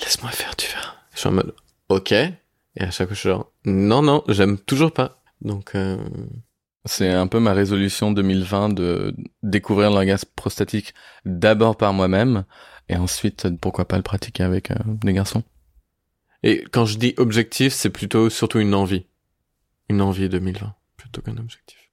laisse-moi 0.00 0.30
faire, 0.30 0.56
tu 0.56 0.70
verras. 0.70 0.94
Je 1.14 1.20
suis 1.20 1.28
en 1.28 1.32
mode 1.32 1.54
ok. 1.88 2.12
Et 2.12 2.34
à 2.76 2.90
chaque 2.90 3.08
fois 3.08 3.14
je 3.14 3.20
suis 3.20 3.28
genre 3.28 3.52
Non, 3.64 4.02
non, 4.02 4.24
j'aime 4.28 4.58
toujours 4.58 4.92
pas. 4.92 5.20
Donc, 5.42 5.74
euh, 5.74 5.98
c'est 6.86 7.10
un 7.10 7.26
peu 7.26 7.38
ma 7.38 7.52
résolution 7.52 8.12
2020 8.12 8.70
de 8.70 9.14
découvrir 9.42 9.90
l'orgasme 9.90 10.28
prostatique 10.34 10.94
d'abord 11.24 11.76
par 11.76 11.92
moi-même 11.92 12.44
et 12.88 12.96
ensuite, 12.96 13.48
pourquoi 13.60 13.86
pas 13.86 13.96
le 13.96 14.02
pratiquer 14.02 14.42
avec 14.42 14.70
euh, 14.70 14.76
des 14.86 15.12
garçons. 15.12 15.42
Et 16.42 16.64
quand 16.70 16.84
je 16.84 16.98
dis 16.98 17.14
objectif, 17.16 17.72
c'est 17.72 17.90
plutôt 17.90 18.28
surtout 18.28 18.58
une 18.58 18.74
envie. 18.74 19.06
Une 19.88 20.02
envie 20.02 20.28
2020, 20.28 20.74
plutôt 20.96 21.22
qu'un 21.22 21.38
objectif. 21.38 21.83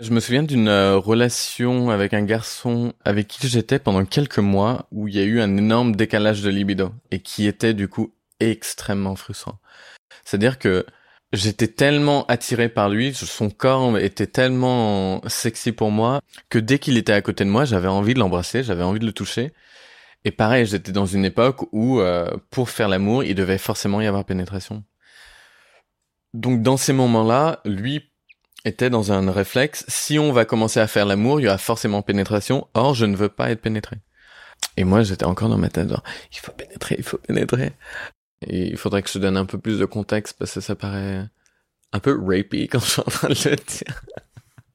Je 0.00 0.12
me 0.12 0.20
souviens 0.20 0.42
d'une 0.42 0.68
euh, 0.68 0.96
relation 0.96 1.90
avec 1.90 2.14
un 2.14 2.22
garçon 2.22 2.94
avec 3.04 3.28
qui 3.28 3.46
j'étais 3.48 3.78
pendant 3.78 4.06
quelques 4.06 4.38
mois 4.38 4.86
où 4.92 5.08
il 5.08 5.14
y 5.14 5.20
a 5.20 5.24
eu 5.24 5.42
un 5.42 5.58
énorme 5.58 5.94
décalage 5.94 6.40
de 6.40 6.48
libido 6.48 6.94
et 7.10 7.20
qui 7.20 7.46
était 7.46 7.74
du 7.74 7.86
coup 7.86 8.14
extrêmement 8.40 9.14
frustrant. 9.14 9.58
C'est-à-dire 10.24 10.58
que 10.58 10.86
j'étais 11.34 11.68
tellement 11.68 12.24
attiré 12.28 12.70
par 12.70 12.88
lui, 12.88 13.12
son 13.12 13.50
corps 13.50 13.98
était 13.98 14.26
tellement 14.26 15.20
sexy 15.28 15.70
pour 15.70 15.90
moi 15.90 16.22
que 16.48 16.58
dès 16.58 16.78
qu'il 16.78 16.96
était 16.96 17.12
à 17.12 17.20
côté 17.20 17.44
de 17.44 17.50
moi, 17.50 17.66
j'avais 17.66 17.88
envie 17.88 18.14
de 18.14 18.20
l'embrasser, 18.20 18.62
j'avais 18.62 18.84
envie 18.84 19.00
de 19.00 19.06
le 19.06 19.12
toucher. 19.12 19.52
Et 20.24 20.30
pareil, 20.30 20.64
j'étais 20.64 20.92
dans 20.92 21.04
une 21.04 21.26
époque 21.26 21.68
où 21.72 22.00
euh, 22.00 22.30
pour 22.50 22.70
faire 22.70 22.88
l'amour, 22.88 23.22
il 23.22 23.34
devait 23.34 23.58
forcément 23.58 24.00
y 24.00 24.06
avoir 24.06 24.24
pénétration. 24.24 24.82
Donc 26.32 26.62
dans 26.62 26.78
ces 26.78 26.94
moments-là, 26.94 27.60
lui 27.66 28.09
était 28.64 28.90
dans 28.90 29.12
un 29.12 29.30
réflexe, 29.30 29.84
si 29.88 30.18
on 30.18 30.32
va 30.32 30.44
commencer 30.44 30.80
à 30.80 30.86
faire 30.86 31.06
l'amour, 31.06 31.40
il 31.40 31.44
y 31.44 31.46
aura 31.48 31.58
forcément 31.58 32.02
pénétration, 32.02 32.68
or 32.74 32.94
je 32.94 33.06
ne 33.06 33.16
veux 33.16 33.28
pas 33.28 33.50
être 33.50 33.60
pénétré. 33.62 33.96
Et 34.76 34.84
moi 34.84 35.02
j'étais 35.02 35.24
encore 35.24 35.48
dans 35.48 35.58
ma 35.58 35.68
tête, 35.68 35.88
genre, 35.88 36.04
il 36.32 36.38
faut 36.38 36.52
pénétrer, 36.52 36.96
il 36.98 37.04
faut 37.04 37.18
pénétrer. 37.18 37.72
Et 38.42 38.68
il 38.68 38.76
faudrait 38.76 39.02
que 39.02 39.10
je 39.10 39.18
donne 39.18 39.36
un 39.36 39.44
peu 39.44 39.58
plus 39.58 39.78
de 39.78 39.84
contexte 39.84 40.36
parce 40.38 40.54
que 40.54 40.60
ça 40.60 40.74
paraît 40.74 41.26
un 41.92 41.98
peu 41.98 42.18
rapey 42.18 42.68
quand 42.68 42.80
je 42.80 42.86
suis 42.86 43.00
en 43.00 43.10
train 43.10 43.28
de 43.28 43.34
le 43.50 43.56
dire. 43.56 44.02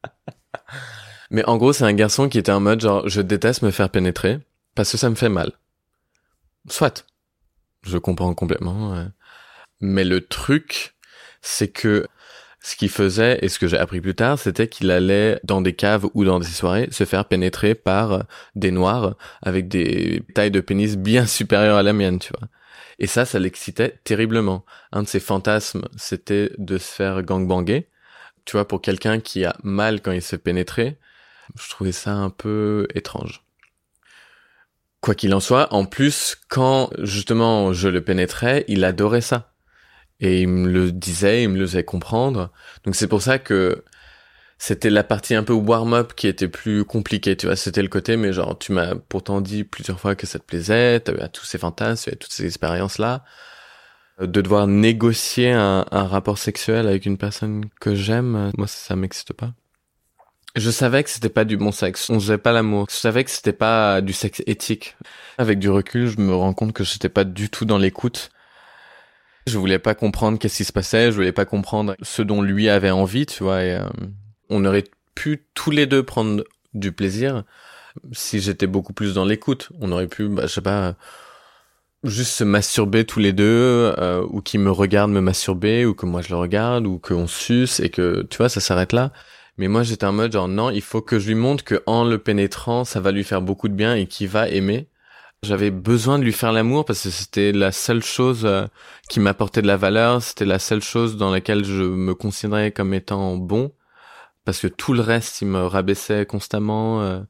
Mais 1.32 1.46
en 1.46 1.58
gros 1.58 1.74
c'est 1.74 1.84
un 1.84 1.94
garçon 1.94 2.30
qui 2.30 2.38
était 2.38 2.52
en 2.52 2.60
mode 2.60 2.82
genre, 2.82 3.08
je 3.08 3.22
déteste 3.22 3.62
me 3.62 3.72
faire 3.72 3.90
pénétrer 3.90 4.40
parce 4.76 4.92
que 4.92 4.98
ça 4.98 5.10
me 5.10 5.16
fait 5.16 5.30
mal. 5.30 5.52
Soit. 6.70 7.06
Je 7.84 7.98
comprends 7.98 8.34
complètement. 8.34 9.06
Mais 9.80 10.04
le 10.04 10.26
truc, 10.26 10.96
c'est 11.42 11.68
que 11.68 12.08
ce 12.66 12.76
qu'il 12.76 12.90
faisait, 12.90 13.38
et 13.44 13.50
ce 13.50 13.60
que 13.60 13.68
j'ai 13.68 13.78
appris 13.78 14.02
plus 14.02 14.16
tard, 14.16 14.40
c'était 14.40 14.68
qu'il 14.68 14.90
allait 14.90 15.40
dans 15.44 15.62
des 15.62 15.74
caves 15.74 16.08
ou 16.16 16.26
dans 16.26 16.40
des 16.40 16.48
soirées 16.48 16.88
se 16.90 17.04
faire 17.04 17.26
pénétrer 17.26 17.76
par 17.76 18.24
des 18.56 18.72
noirs 18.72 19.18
avec 19.44 19.68
des 19.68 20.24
tailles 20.34 20.50
de 20.50 20.62
pénis 20.62 20.98
bien 20.98 21.28
supérieures 21.28 21.78
à 21.78 21.84
la 21.84 21.94
mienne, 21.94 22.18
tu 22.18 22.34
vois. 22.36 22.48
Et 22.98 23.06
ça, 23.06 23.24
ça 23.24 23.38
l'excitait 23.38 24.00
terriblement. 24.04 24.66
Un 24.92 25.04
de 25.04 25.08
ses 25.08 25.20
fantasmes, 25.20 25.84
c'était 25.96 26.54
de 26.58 26.80
se 26.80 26.92
faire 26.92 27.22
gangbanger. 27.22 27.88
Tu 28.46 28.54
vois, 28.54 28.68
pour 28.68 28.82
quelqu'un 28.82 29.20
qui 29.20 29.46
a 29.46 29.56
mal 29.64 30.02
quand 30.02 30.12
il 30.12 30.24
se 30.24 30.36
pénétrer, 30.36 30.98
je 31.56 31.70
trouvais 31.70 31.92
ça 31.92 32.14
un 32.14 32.32
peu 32.32 32.88
étrange. 32.96 33.44
Quoi 35.02 35.14
qu'il 35.14 35.36
en 35.36 35.40
soit, 35.40 35.72
en 35.72 35.86
plus, 35.86 36.36
quand 36.50 36.90
justement 37.04 37.74
je 37.74 37.90
le 37.90 38.04
pénétrais, 38.04 38.66
il 38.68 38.84
adorait 38.84 39.22
ça 39.22 39.55
et 40.20 40.42
il 40.42 40.48
me 40.48 40.70
le 40.70 40.92
disait, 40.92 41.44
il 41.44 41.50
me 41.50 41.58
le 41.58 41.68
faisait 41.68 41.84
comprendre. 41.84 42.52
Donc 42.84 42.96
c'est 42.96 43.08
pour 43.08 43.22
ça 43.22 43.40
que 43.40 43.84
c'était 44.58 44.90
la 44.90 45.04
partie 45.04 45.36
un 45.36 45.44
peu 45.44 45.54
warm-up 45.54 46.14
qui 46.16 46.28
était 46.28 46.48
plus 46.48 46.86
compliquée, 46.86 47.36
tu 47.36 47.48
vois. 47.48 47.56
C'était 47.56 47.82
le 47.82 47.90
côté, 47.90 48.18
mais 48.18 48.32
genre, 48.32 48.58
tu 48.58 48.72
m'as 48.72 48.96
pourtant 48.96 49.42
dit 49.42 49.64
plusieurs 49.64 50.00
fois 50.00 50.16
que 50.16 50.26
ça 50.26 50.40
te 50.40 50.46
plaisait, 50.46 51.02
tu 51.02 51.12
avais 51.12 51.28
tous 51.30 51.46
ces 51.46 51.58
fantasmes, 51.58 52.12
toutes 52.12 52.32
ces 52.32 52.46
expériences-là. 52.46 53.24
De 54.20 54.42
devoir 54.42 54.66
négocier 54.66 55.52
un, 55.52 55.84
rapport 55.92 56.38
sexuel 56.38 56.88
avec 56.88 57.06
une 57.06 57.18
personne 57.18 57.66
que 57.82 57.96
j'aime, 57.96 58.52
moi, 58.58 58.66
ça, 58.66 58.88
ça 58.88 58.96
m'excite 58.96 59.34
pas. 59.34 59.52
Je 60.56 60.72
savais 60.72 61.04
que 61.04 61.10
c'était 61.10 61.28
pas 61.28 61.44
du 61.44 61.58
bon 61.58 61.74
sexe. 61.74 62.10
On 62.10 62.18
faisait 62.18 62.38
pas 62.38 62.54
l'amour. 62.54 62.88
Je 62.90 62.96
savais 62.96 63.26
que 63.26 63.30
c'était 63.30 63.52
pas 63.52 64.00
du 64.00 64.14
sexe 64.14 64.42
éthique. 64.48 64.96
Avec 65.38 65.60
du 65.60 65.70
recul, 65.70 66.08
je 66.08 66.18
me 66.22 66.34
rends 66.34 66.54
compte 66.54 66.72
que 66.72 66.86
j'étais 66.86 67.10
pas 67.10 67.26
du 67.26 67.50
tout 67.50 67.66
dans 67.66 67.78
l'écoute 67.78 68.30
je 69.48 69.58
voulais 69.58 69.80
pas 69.80 69.96
comprendre 69.96 70.40
qu'est-ce 70.40 70.58
qui 70.58 70.64
se 70.64 70.74
passait, 70.74 71.12
je 71.12 71.16
voulais 71.16 71.32
pas 71.32 71.46
comprendre 71.46 71.96
ce 72.02 72.22
dont 72.22 72.42
lui 72.42 72.70
avait 72.70 72.92
envie, 72.92 73.26
tu 73.26 73.44
vois. 73.44 73.64
Et, 73.64 73.76
euh, 73.76 73.86
on 74.50 74.66
aurait 74.66 74.86
pu 75.14 75.46
tous 75.54 75.72
les 75.72 75.86
deux 75.86 76.04
prendre 76.04 76.44
du 76.74 76.92
plaisir 76.92 77.44
si 78.12 78.40
j'étais 78.40 78.68
beaucoup 78.68 78.94
plus 78.94 79.14
dans 79.14 79.26
l'écoute. 79.26 79.70
On 79.80 79.92
aurait 79.92 80.08
pu, 80.08 80.28
bah, 80.28 80.44
je 80.48 80.54
sais 80.54 80.62
pas, 80.62 80.96
juste 82.04 82.32
se 82.32 82.44
masturber 82.44 83.06
tous 83.06 83.20
les 83.20 83.34
deux, 83.34 83.94
euh, 83.98 84.26
ou 84.30 84.42
qu'il 84.42 84.60
me 84.60 84.72
regarde 84.72 85.12
me 85.12 85.22
masturber, 85.22 85.86
ou 85.86 85.94
que 85.94 86.06
moi 86.06 86.22
je 86.22 86.30
le 86.30 86.38
regarde, 86.38 86.86
ou 86.88 87.00
qu'on 87.00 87.28
suce 87.28 87.80
et 87.80 87.90
que, 87.90 88.26
tu 88.30 88.38
vois, 88.38 88.50
ça 88.50 88.60
s'arrête 88.62 88.94
là. 88.94 89.12
Mais 89.58 89.68
moi 89.68 89.84
j'étais 89.84 90.06
en 90.06 90.12
mode 90.12 90.34
genre 90.34 90.48
non, 90.50 90.70
il 90.70 90.82
faut 90.82 91.02
que 91.02 91.18
je 91.18 91.28
lui 91.28 91.36
montre 91.36 91.64
que 91.64 91.82
en 91.86 92.04
le 92.04 92.18
pénétrant, 92.18 92.84
ça 92.84 93.00
va 93.00 93.12
lui 93.12 93.24
faire 93.24 93.42
beaucoup 93.42 93.70
de 93.70 93.74
bien 93.74 93.96
et 93.96 94.06
qu'il 94.08 94.28
va 94.28 94.50
aimer. 94.50 94.88
J'avais 95.46 95.70
besoin 95.70 96.18
de 96.18 96.24
lui 96.24 96.34
faire 96.34 96.52
l'amour 96.52 96.86
parce 96.86 97.04
que 97.04 97.12
c'était 97.12 97.52
la 97.52 97.72
seule 97.72 98.04
chose 98.04 98.46
euh, 98.46 98.66
qui 99.10 99.20
m'apportait 99.20 99.62
de 99.62 99.68
la 99.68 99.78
valeur, 99.78 100.20
c'était 100.20 100.46
la 100.46 100.58
seule 100.58 100.82
chose 100.82 101.18
dans 101.18 101.30
laquelle 101.30 101.64
je 101.64 101.84
me 101.84 102.16
considérais 102.16 102.72
comme 102.72 102.96
étant 102.96 103.38
bon 103.38 103.72
parce 104.44 104.60
que 104.60 104.68
tout 104.68 104.94
le 104.94 105.02
reste 105.02 105.42
il 105.42 105.48
me 105.50 105.64
rabaissait 105.68 106.26
constamment. 106.26 107.02
Euh. 107.04 107.22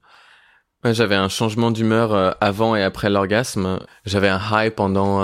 j'avais 0.85 1.15
un 1.15 1.27
changement 1.27 1.71
d'humeur 1.71 2.13
euh, 2.13 2.31
avant 2.39 2.73
et 2.77 2.83
après 2.83 3.09
l'orgasme. 3.09 3.79
J'avais 4.05 4.29
un 4.29 4.39
high 4.49 4.73
pendant 4.73 5.19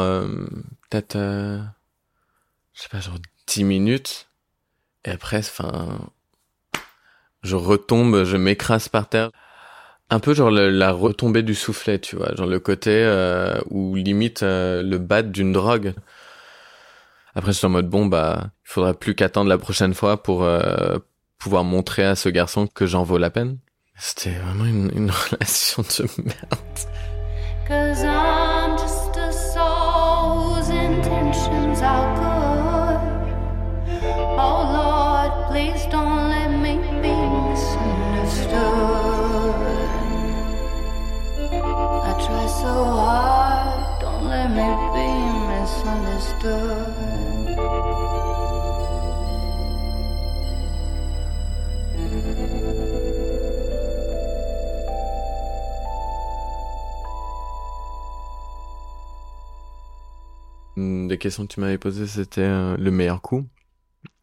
peut-être 0.90 1.16
je 1.16 2.82
sais 2.82 2.90
pas 2.90 3.00
genre 3.00 3.20
10 3.48 3.64
minutes 3.64 4.28
et 5.06 5.12
après 5.12 5.40
enfin 5.40 6.10
je 7.42 7.56
retombe, 7.56 8.26
je 8.26 8.36
m'écrase 8.36 8.90
par 8.90 9.08
terre 9.08 9.32
un 10.12 10.20
peu 10.20 10.34
genre 10.34 10.52
la 10.52 10.92
retombée 10.92 11.42
du 11.42 11.56
soufflet, 11.56 11.98
tu 11.98 12.18
vois, 12.18 12.36
genre 12.36 12.46
le 12.46 12.60
côté 12.60 12.92
euh, 12.94 13.60
où 13.70 13.96
limite 13.96 14.44
euh, 14.44 14.84
le 14.84 14.98
bat 14.98 15.24
d'une 15.24 15.54
drogue. 15.54 15.94
Après, 17.34 17.54
je 17.54 17.58
suis 17.58 17.66
en 17.66 17.70
mode 17.70 17.90
bon 17.90 18.06
bah, 18.06 18.50
il 18.66 18.70
faudra 18.70 18.94
plus 18.94 19.16
qu'attendre 19.16 19.50
la 19.50 19.58
prochaine 19.58 19.94
fois 19.94 20.22
pour 20.22 20.44
euh, 20.44 20.98
pouvoir 21.38 21.64
montrer 21.64 22.04
à 22.04 22.16
ce 22.16 22.28
garçon 22.28 22.68
que 22.68 22.86
j'en 22.86 23.04
vaux 23.04 23.18
la 23.18 23.30
peine. 23.30 23.58
C'était 23.98 24.32
vraiment 24.32 24.66
une, 24.66 24.92
une 24.94 25.12
relation 25.32 25.84
de 25.84 26.24
merde. 26.24 28.51
Des 61.22 61.26
questions 61.28 61.46
que 61.46 61.54
tu 61.54 61.60
m'avais 61.60 61.78
posées, 61.78 62.08
c'était 62.08 62.42
euh, 62.42 62.76
le 62.78 62.90
meilleur 62.90 63.22
coup. 63.22 63.46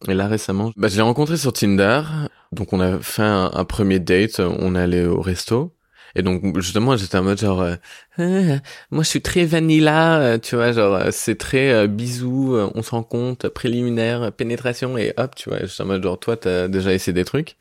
Et 0.09 0.15
là 0.15 0.27
récemment, 0.27 0.73
bah, 0.77 0.89
je 0.89 0.97
l'ai 0.97 1.03
rencontré 1.03 1.37
sur 1.37 1.53
Tinder. 1.53 2.03
Donc 2.51 2.73
on 2.73 2.81
a 2.81 2.99
fait 2.99 3.23
un, 3.23 3.65
premier 3.67 4.01
date, 4.01 4.41
on 4.41 4.75
est 4.75 4.81
allé 4.81 5.07
au 5.07 5.21
resto. 5.21 5.77
Et 6.17 6.23
donc 6.23 6.59
justement, 6.59 6.97
j'étais 6.97 7.17
en 7.17 7.23
mode 7.23 7.39
genre, 7.39 7.61
euh, 7.61 7.77
ah, 8.19 8.61
moi 8.91 9.05
je 9.05 9.11
suis 9.11 9.23
très 9.23 9.45
vanilla, 9.45 10.19
euh, 10.19 10.39
tu 10.39 10.57
vois, 10.57 10.73
genre 10.73 10.97
euh, 10.97 11.11
c'est 11.13 11.37
très 11.37 11.87
bisous, 11.87 12.57
on 12.75 12.83
se 12.83 12.91
rend 12.91 13.05
compte, 13.05 13.47
préliminaire, 13.47 14.33
pénétration 14.33 14.99
et 14.99 15.15
hop, 15.19 15.37
tu 15.37 15.51
vois. 15.51 15.61
J'étais 15.61 15.83
en 15.85 15.87
mode 15.87 16.03
genre 16.03 16.19
toi 16.19 16.37
t'as 16.37 16.67
déjà 16.67 16.93
essayé 16.93 17.13
des 17.13 17.25
trucs. 17.25 17.57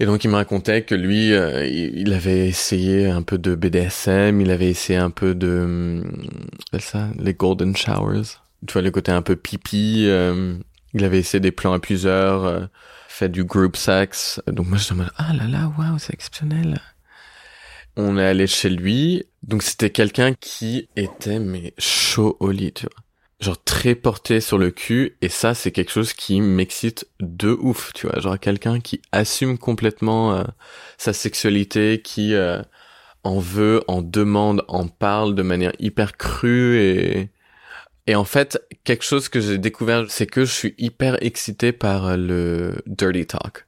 Et 0.00 0.06
donc 0.06 0.24
il 0.24 0.30
me 0.30 0.36
racontait 0.36 0.82
que 0.82 0.94
lui, 0.94 1.28
il 1.28 2.12
avait 2.14 2.48
essayé 2.48 3.06
un 3.06 3.22
peu 3.22 3.38
de 3.38 3.54
BDSM, 3.54 4.40
il 4.40 4.50
avait 4.50 4.70
essayé 4.70 4.98
un 4.98 5.10
peu 5.10 5.34
de, 5.34 5.60
hum, 5.62 6.30
ça, 6.78 7.08
les 7.18 7.34
golden 7.34 7.76
showers. 7.76 8.38
Tu 8.66 8.72
vois 8.72 8.82
le 8.82 8.90
côté 8.90 9.12
un 9.12 9.22
peu 9.22 9.36
pipi. 9.36 10.06
il 10.94 11.04
avait 11.04 11.18
essayé 11.18 11.40
des 11.40 11.52
plans 11.52 11.74
à 11.74 11.78
plusieurs, 11.78 12.68
fait 13.08 13.28
du 13.28 13.44
group 13.44 13.76
sex. 13.76 14.40
Donc 14.46 14.68
moi 14.68 14.78
j'étais 14.78 14.92
en 14.92 14.96
mode 14.96 15.10
ah 15.18 15.34
là 15.34 15.46
là, 15.46 15.70
waouh, 15.78 15.98
c'est 15.98 16.14
exceptionnel. 16.14 16.80
On 17.96 18.16
est 18.16 18.24
allé 18.24 18.46
chez 18.46 18.70
lui. 18.70 19.24
Donc 19.42 19.62
c'était 19.62 19.90
quelqu'un 19.90 20.32
qui 20.32 20.88
était 20.96 21.38
mais 21.38 21.74
chaud 21.78 22.38
au 22.40 22.50
lit, 22.50 22.72
tu 22.72 22.86
vois. 22.86 22.99
Genre 23.40 23.62
très 23.64 23.94
porté 23.94 24.40
sur 24.40 24.58
le 24.58 24.70
cul 24.70 25.16
et 25.22 25.28
ça 25.28 25.54
c'est 25.54 25.70
quelque 25.72 25.90
chose 25.90 26.12
qui 26.12 26.40
m'excite 26.40 27.08
de 27.20 27.50
ouf 27.50 27.92
tu 27.94 28.06
vois. 28.06 28.20
Genre 28.20 28.38
quelqu'un 28.38 28.80
qui 28.80 29.00
assume 29.12 29.58
complètement 29.58 30.34
euh, 30.34 30.44
sa 30.98 31.12
sexualité 31.12 32.02
qui 32.02 32.34
euh, 32.34 32.62
en 33.24 33.38
veut 33.38 33.82
en 33.88 34.02
demande 34.02 34.64
en 34.68 34.88
parle 34.88 35.34
de 35.34 35.42
manière 35.42 35.72
hyper 35.78 36.16
crue 36.16 36.78
et 36.80 37.30
et 38.06 38.14
en 38.14 38.24
fait 38.24 38.60
quelque 38.84 39.04
chose 39.04 39.28
que 39.28 39.40
j'ai 39.40 39.58
découvert 39.58 40.04
c'est 40.08 40.26
que 40.26 40.44
je 40.44 40.52
suis 40.52 40.74
hyper 40.78 41.22
excité 41.22 41.72
par 41.72 42.16
le 42.16 42.82
dirty 42.86 43.26
talk. 43.26 43.66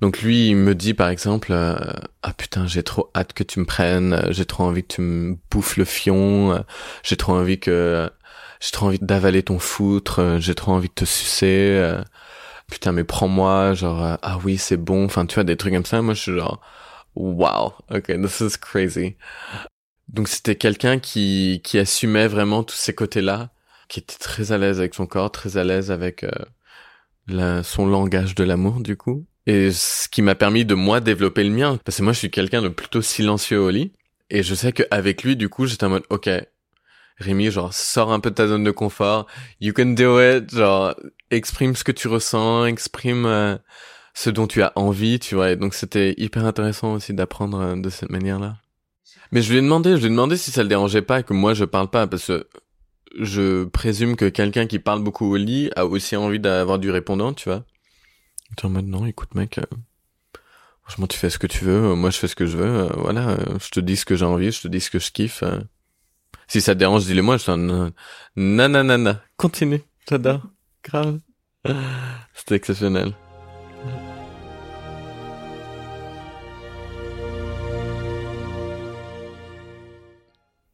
Donc 0.00 0.22
lui, 0.22 0.48
il 0.48 0.56
me 0.56 0.74
dit 0.74 0.92
par 0.92 1.08
exemple, 1.08 1.52
ah 1.52 2.32
putain, 2.36 2.66
j'ai 2.66 2.82
trop 2.82 3.10
hâte 3.14 3.32
que 3.32 3.44
tu 3.44 3.60
me 3.60 3.64
prennes, 3.64 4.26
j'ai 4.30 4.44
trop 4.44 4.64
envie 4.64 4.82
que 4.82 4.94
tu 4.94 5.00
me 5.02 5.36
bouffes 5.50 5.76
le 5.76 5.84
fion, 5.84 6.64
j'ai 7.04 7.16
trop 7.16 7.32
envie 7.34 7.60
que 7.60 8.10
j'ai 8.60 8.70
trop 8.70 8.86
envie 8.86 8.98
d'avaler 9.00 9.42
ton 9.42 9.58
foutre, 9.58 10.20
euh, 10.20 10.38
j'ai 10.40 10.54
trop 10.54 10.72
envie 10.72 10.88
de 10.88 10.94
te 10.94 11.04
sucer. 11.04 11.46
Euh, 11.78 12.02
putain, 12.70 12.92
mais 12.92 13.04
prends-moi, 13.04 13.74
genre, 13.74 14.04
euh, 14.04 14.16
ah 14.22 14.38
oui, 14.44 14.58
c'est 14.58 14.76
bon. 14.76 15.04
Enfin, 15.04 15.26
tu 15.26 15.34
vois, 15.34 15.44
des 15.44 15.56
trucs 15.56 15.74
comme 15.74 15.84
ça. 15.84 16.02
Moi, 16.02 16.14
je 16.14 16.20
suis 16.20 16.32
genre, 16.32 16.60
wow, 17.14 17.72
ok, 17.90 18.06
this 18.22 18.40
is 18.40 18.58
crazy. 18.60 19.16
Donc, 20.08 20.28
c'était 20.28 20.56
quelqu'un 20.56 20.98
qui, 20.98 21.60
qui 21.64 21.78
assumait 21.78 22.28
vraiment 22.28 22.62
tous 22.62 22.76
ces 22.76 22.94
côtés-là, 22.94 23.50
qui 23.88 24.00
était 24.00 24.18
très 24.18 24.52
à 24.52 24.58
l'aise 24.58 24.78
avec 24.78 24.94
son 24.94 25.06
corps, 25.06 25.30
très 25.32 25.56
à 25.56 25.64
l'aise 25.64 25.90
avec 25.90 26.26
son 27.28 27.86
langage 27.86 28.34
de 28.34 28.44
l'amour, 28.44 28.80
du 28.80 28.96
coup. 28.96 29.26
Et 29.46 29.72
ce 29.72 30.08
qui 30.08 30.22
m'a 30.22 30.34
permis 30.34 30.64
de 30.64 30.74
moi 30.74 31.00
développer 31.00 31.44
le 31.44 31.50
mien. 31.50 31.78
Parce 31.84 31.98
que 31.98 32.02
moi, 32.02 32.12
je 32.12 32.18
suis 32.18 32.30
quelqu'un 32.30 32.62
de 32.62 32.68
plutôt 32.68 33.02
silencieux 33.02 33.60
au 33.60 33.70
lit. 33.70 33.92
Et 34.30 34.42
je 34.42 34.54
sais 34.54 34.72
qu'avec 34.72 35.22
lui, 35.22 35.36
du 35.36 35.48
coup, 35.48 35.66
j'étais 35.66 35.84
en 35.84 35.90
mode, 35.90 36.04
ok, 36.10 36.30
Rémi, 37.18 37.50
genre, 37.50 37.72
sors 37.72 38.12
un 38.12 38.20
peu 38.20 38.30
de 38.30 38.34
ta 38.34 38.48
zone 38.48 38.64
de 38.64 38.70
confort. 38.70 39.26
You 39.60 39.72
can 39.72 39.94
do 39.94 40.20
it. 40.20 40.54
Genre, 40.54 40.94
exprime 41.30 41.76
ce 41.76 41.84
que 41.84 41.92
tu 41.92 42.08
ressens, 42.08 42.66
exprime 42.66 43.26
euh, 43.26 43.56
ce 44.14 44.30
dont 44.30 44.46
tu 44.46 44.62
as 44.62 44.72
envie, 44.76 45.18
tu 45.18 45.34
vois. 45.36 45.50
Et 45.52 45.56
donc, 45.56 45.74
c'était 45.74 46.14
hyper 46.16 46.44
intéressant 46.44 46.94
aussi 46.94 47.14
d'apprendre 47.14 47.60
euh, 47.60 47.76
de 47.76 47.88
cette 47.88 48.10
manière-là. 48.10 48.56
Mais 49.32 49.42
je 49.42 49.50
lui 49.50 49.58
ai 49.58 49.62
demandé, 49.62 49.92
je 49.92 49.96
lui 49.96 50.06
ai 50.06 50.10
demandé 50.10 50.36
si 50.36 50.50
ça 50.50 50.62
le 50.62 50.68
dérangeait 50.68 51.02
pas 51.02 51.22
que 51.22 51.32
moi 51.32 51.54
je 51.54 51.64
parle 51.64 51.88
pas, 51.88 52.06
parce 52.06 52.26
que 52.26 52.46
je 53.18 53.64
présume 53.64 54.16
que 54.16 54.28
quelqu'un 54.28 54.66
qui 54.66 54.78
parle 54.78 55.02
beaucoup 55.02 55.32
au 55.32 55.36
lit 55.36 55.70
a 55.76 55.86
aussi 55.86 56.14
envie 56.14 56.40
d'avoir 56.40 56.78
du 56.78 56.90
répondant, 56.90 57.32
tu 57.32 57.48
vois. 57.48 57.64
Mode, 58.62 58.86
non, 58.86 59.06
écoute, 59.06 59.34
mec, 59.34 59.58
euh, 59.58 59.64
franchement, 60.84 61.08
tu 61.08 61.18
fais 61.18 61.30
ce 61.30 61.38
que 61.38 61.48
tu 61.48 61.64
veux, 61.64 61.94
moi 61.96 62.10
je 62.10 62.18
fais 62.18 62.28
ce 62.28 62.36
que 62.36 62.46
je 62.46 62.56
veux, 62.56 62.88
voilà, 62.96 63.36
je 63.60 63.70
te 63.70 63.80
dis 63.80 63.96
ce 63.96 64.04
que 64.04 64.14
j'ai 64.14 64.24
envie, 64.24 64.52
je 64.52 64.60
te 64.60 64.68
dis 64.68 64.80
ce 64.80 64.90
que 64.90 65.00
je 65.00 65.10
kiffe. 65.10 65.42
Si 66.48 66.60
ça 66.60 66.74
te 66.74 66.78
dérange, 66.78 67.04
dis-le 67.04 67.22
moi. 67.22 67.36
Je 67.36 67.42
suis 67.42 67.92
nanana. 68.36 69.22
Continue. 69.36 69.82
J'adore. 70.08 70.42
Grave. 70.82 71.20
C'était 72.34 72.56
exceptionnel. 72.56 73.14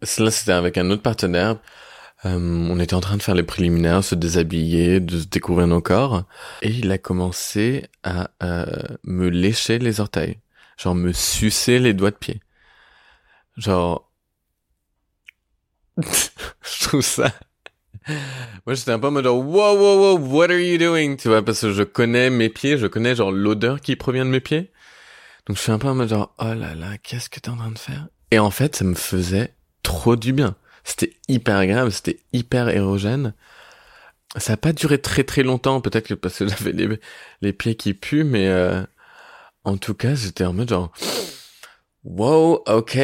Cela, 0.03 0.31
c'était 0.31 0.53
avec 0.53 0.79
un 0.79 0.91
autre 0.91 1.03
partenaire. 1.03 1.59
Euh, 2.25 2.39
on 2.39 2.79
était 2.81 2.95
en 2.95 3.01
train 3.01 3.17
de 3.17 3.23
faire 3.23 3.35
les 3.35 3.43
préliminaires, 3.43 4.05
se 4.05 4.15
déshabiller, 4.15 5.01
de 5.01 5.21
se 5.21 5.27
découvrir 5.27 5.67
nos 5.67 5.81
corps. 5.81 6.25
Et 6.63 6.71
il 6.71 6.91
a 6.91 6.99
commencé 6.99 7.87
à 8.03 8.31
euh, 8.43 8.67
me 9.05 9.29
lécher 9.29 9.79
les 9.79 10.01
orteils. 10.01 10.39
Genre 10.77 10.95
me 10.95 11.13
sucer 11.13 11.79
les 11.79 11.95
doigts 11.95 12.11
de 12.11 12.17
pied. 12.17 12.41
Genre, 13.57 14.10
je 16.63 16.89
trouve 16.89 17.03
ça. 17.03 17.33
Moi, 18.67 18.75
j'étais 18.75 18.91
un 18.91 18.99
peu 18.99 19.09
en 19.09 19.11
mode 19.11 19.25
genre, 19.25 19.39
wow, 19.39 19.77
wow, 19.77 20.17
wow, 20.17 20.19
what 20.19 20.51
are 20.51 20.59
you 20.59 20.79
doing? 20.79 21.17
Tu 21.17 21.29
vois, 21.29 21.45
parce 21.45 21.61
que 21.61 21.73
je 21.73 21.83
connais 21.83 22.31
mes 22.31 22.49
pieds, 22.49 22.79
je 22.79 22.87
connais 22.87 23.15
genre 23.15 23.31
l'odeur 23.33 23.81
qui 23.81 23.97
provient 23.97 24.25
de 24.25 24.31
mes 24.31 24.41
pieds. 24.41 24.73
Donc, 25.47 25.57
je 25.57 25.63
suis 25.63 25.73
un 25.73 25.79
peu 25.79 25.89
en 25.89 25.95
mode 25.95 26.09
genre, 26.09 26.35
oh 26.39 26.55
là 26.55 26.75
là, 26.75 26.99
qu'est-ce 27.03 27.29
que 27.29 27.41
t'es 27.41 27.51
en 27.51 27.57
train 27.57 27.71
de 27.71 27.79
faire? 27.79 28.09
Et 28.31 28.39
en 28.39 28.51
fait, 28.51 28.77
ça 28.77 28.85
me 28.85 28.95
faisait 28.95 29.55
trop 29.83 30.17
du 30.17 30.33
bien. 30.33 30.57
C'était 30.85 31.17
hyper 31.29 31.57
agréable, 31.57 31.93
c'était 31.93 32.21
hyper 32.33 32.69
érogène. 32.69 33.35
Ça 34.37 34.55
a 34.55 34.57
pas 34.57 34.73
duré 34.73 34.99
très 34.99 35.25
très 35.25 35.43
longtemps, 35.43 35.81
peut-être 35.81 36.15
parce 36.15 36.39
que 36.39 36.49
j'avais 36.49 36.73
les, 36.73 37.01
les 37.43 37.53
pieds 37.53 37.75
qui 37.75 37.95
puent, 37.95 38.25
mais 38.25 38.49
euh, 38.49 38.83
en 39.65 39.77
tout 39.77 39.95
cas, 39.95 40.15
j'étais 40.15 40.45
en 40.45 40.53
mode 40.53 40.69
genre, 40.69 40.93
wow, 42.05 42.63
ok, 42.67 42.99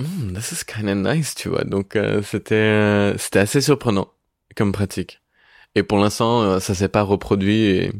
Hmm, 0.00 0.32
this 0.32 0.52
is 0.52 0.64
kind 0.64 0.88
of 0.88 0.96
nice, 0.96 1.34
tu 1.34 1.48
vois. 1.48 1.64
Donc 1.64 1.96
euh, 1.96 2.22
c'était 2.22 2.54
euh, 2.54 3.18
c'était 3.18 3.40
assez 3.40 3.60
surprenant 3.60 4.08
comme 4.56 4.72
pratique. 4.72 5.20
Et 5.74 5.82
pour 5.82 5.98
l'instant, 5.98 6.42
euh, 6.42 6.60
ça 6.60 6.74
s'est 6.74 6.88
pas 6.88 7.02
reproduit 7.02 7.66
et 7.66 7.92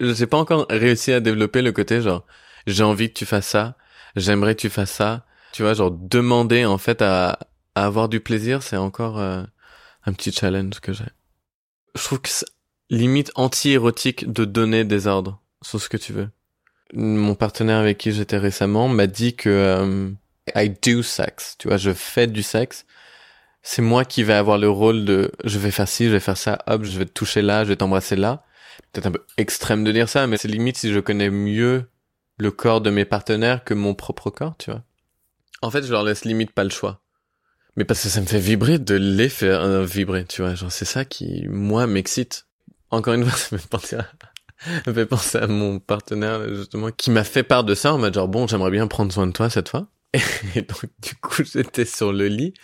je 0.00 0.18
n'ai 0.18 0.26
pas 0.26 0.38
encore 0.38 0.66
réussi 0.70 1.12
à 1.12 1.20
développer 1.20 1.62
le 1.62 1.72
côté 1.72 2.00
genre 2.00 2.24
j'ai 2.66 2.82
envie 2.82 3.08
que 3.08 3.18
tu 3.18 3.26
fasses 3.26 3.46
ça, 3.46 3.76
j'aimerais 4.16 4.54
que 4.54 4.62
tu 4.62 4.70
fasses 4.70 4.90
ça. 4.90 5.26
Tu 5.52 5.62
vois, 5.62 5.74
genre 5.74 5.90
demander 5.90 6.64
en 6.64 6.78
fait 6.78 7.02
à, 7.02 7.38
à 7.74 7.86
avoir 7.86 8.08
du 8.08 8.20
plaisir, 8.20 8.62
c'est 8.62 8.76
encore 8.76 9.18
un 9.20 10.12
petit 10.12 10.32
challenge 10.32 10.80
que 10.80 10.92
j'ai. 10.92 11.06
Je 11.94 12.02
trouve 12.02 12.20
que 12.20 12.28
c'est 12.28 12.46
limite 12.90 13.30
anti-érotique 13.36 14.30
de 14.30 14.44
donner 14.44 14.84
des 14.84 15.06
ordres 15.06 15.40
sur 15.62 15.80
ce 15.80 15.88
que 15.88 15.96
tu 15.96 16.12
veux. 16.12 16.28
Mon 16.92 17.34
partenaire 17.34 17.78
avec 17.78 17.98
qui 17.98 18.12
j'étais 18.12 18.36
récemment 18.36 18.88
m'a 18.88 19.06
dit 19.06 19.34
que 19.34 20.12
I 20.56 20.70
do 20.70 21.02
sex, 21.02 21.56
tu 21.58 21.68
vois, 21.68 21.76
je 21.76 21.92
fais 21.92 22.26
du 22.26 22.42
sexe. 22.42 22.86
C'est 23.62 23.82
moi 23.82 24.04
qui 24.04 24.22
vais 24.22 24.32
avoir 24.32 24.58
le 24.58 24.70
rôle 24.70 25.04
de 25.04 25.30
je 25.44 25.58
vais 25.58 25.70
faire 25.70 25.88
ci, 25.88 26.06
je 26.06 26.10
vais 26.10 26.20
faire 26.20 26.36
ça, 26.36 26.58
hop, 26.66 26.84
je 26.84 26.98
vais 26.98 27.04
te 27.04 27.12
toucher 27.12 27.42
là, 27.42 27.64
je 27.64 27.70
vais 27.70 27.76
t'embrasser 27.76 28.16
là. 28.16 28.44
Peut-être 28.92 29.06
un 29.06 29.12
peu 29.12 29.24
extrême 29.36 29.84
de 29.84 29.92
dire 29.92 30.08
ça, 30.08 30.26
mais 30.26 30.36
c'est 30.36 30.48
limite 30.48 30.76
si 30.76 30.92
je 30.92 31.00
connais 31.00 31.30
mieux 31.30 31.86
le 32.38 32.50
corps 32.50 32.80
de 32.80 32.90
mes 32.90 33.04
partenaires 33.04 33.64
que 33.64 33.74
mon 33.74 33.94
propre 33.94 34.30
corps, 34.30 34.54
tu 34.58 34.70
vois. 34.70 34.82
En 35.62 35.70
fait, 35.70 35.84
je 35.84 35.90
leur 35.90 36.04
laisse 36.04 36.24
limite 36.24 36.52
pas 36.52 36.64
le 36.64 36.70
choix. 36.70 37.02
Mais 37.76 37.84
parce 37.84 38.02
que 38.02 38.08
ça 38.08 38.20
me 38.20 38.26
fait 38.26 38.38
vibrer 38.38 38.78
de 38.78 38.94
les 38.94 39.28
faire 39.28 39.60
euh, 39.60 39.84
vibrer, 39.84 40.24
tu 40.24 40.42
vois. 40.42 40.54
Genre, 40.54 40.72
c'est 40.72 40.84
ça 40.84 41.04
qui, 41.04 41.46
moi, 41.48 41.86
m'excite. 41.86 42.46
Encore 42.90 43.14
une 43.14 43.24
fois, 43.24 43.36
ça 43.36 43.48
me 43.52 43.58
fait 43.58 43.68
penser 43.68 43.96
à, 43.96 44.06
me 44.86 44.92
fait 44.92 45.06
penser 45.06 45.38
à 45.38 45.46
mon 45.46 45.78
partenaire, 45.78 46.48
justement, 46.54 46.90
qui 46.90 47.10
m'a 47.10 47.24
fait 47.24 47.42
part 47.42 47.64
de 47.64 47.74
ça 47.74 47.92
en 47.92 47.98
mode 47.98 48.14
genre, 48.14 48.28
bon, 48.28 48.46
j'aimerais 48.46 48.70
bien 48.70 48.86
prendre 48.86 49.12
soin 49.12 49.26
de 49.26 49.32
toi 49.32 49.50
cette 49.50 49.68
fois. 49.68 49.88
Et 50.54 50.62
donc, 50.62 50.84
du 51.00 51.14
coup, 51.16 51.42
j'étais 51.44 51.84
sur 51.84 52.12
le 52.12 52.28
lit. 52.28 52.54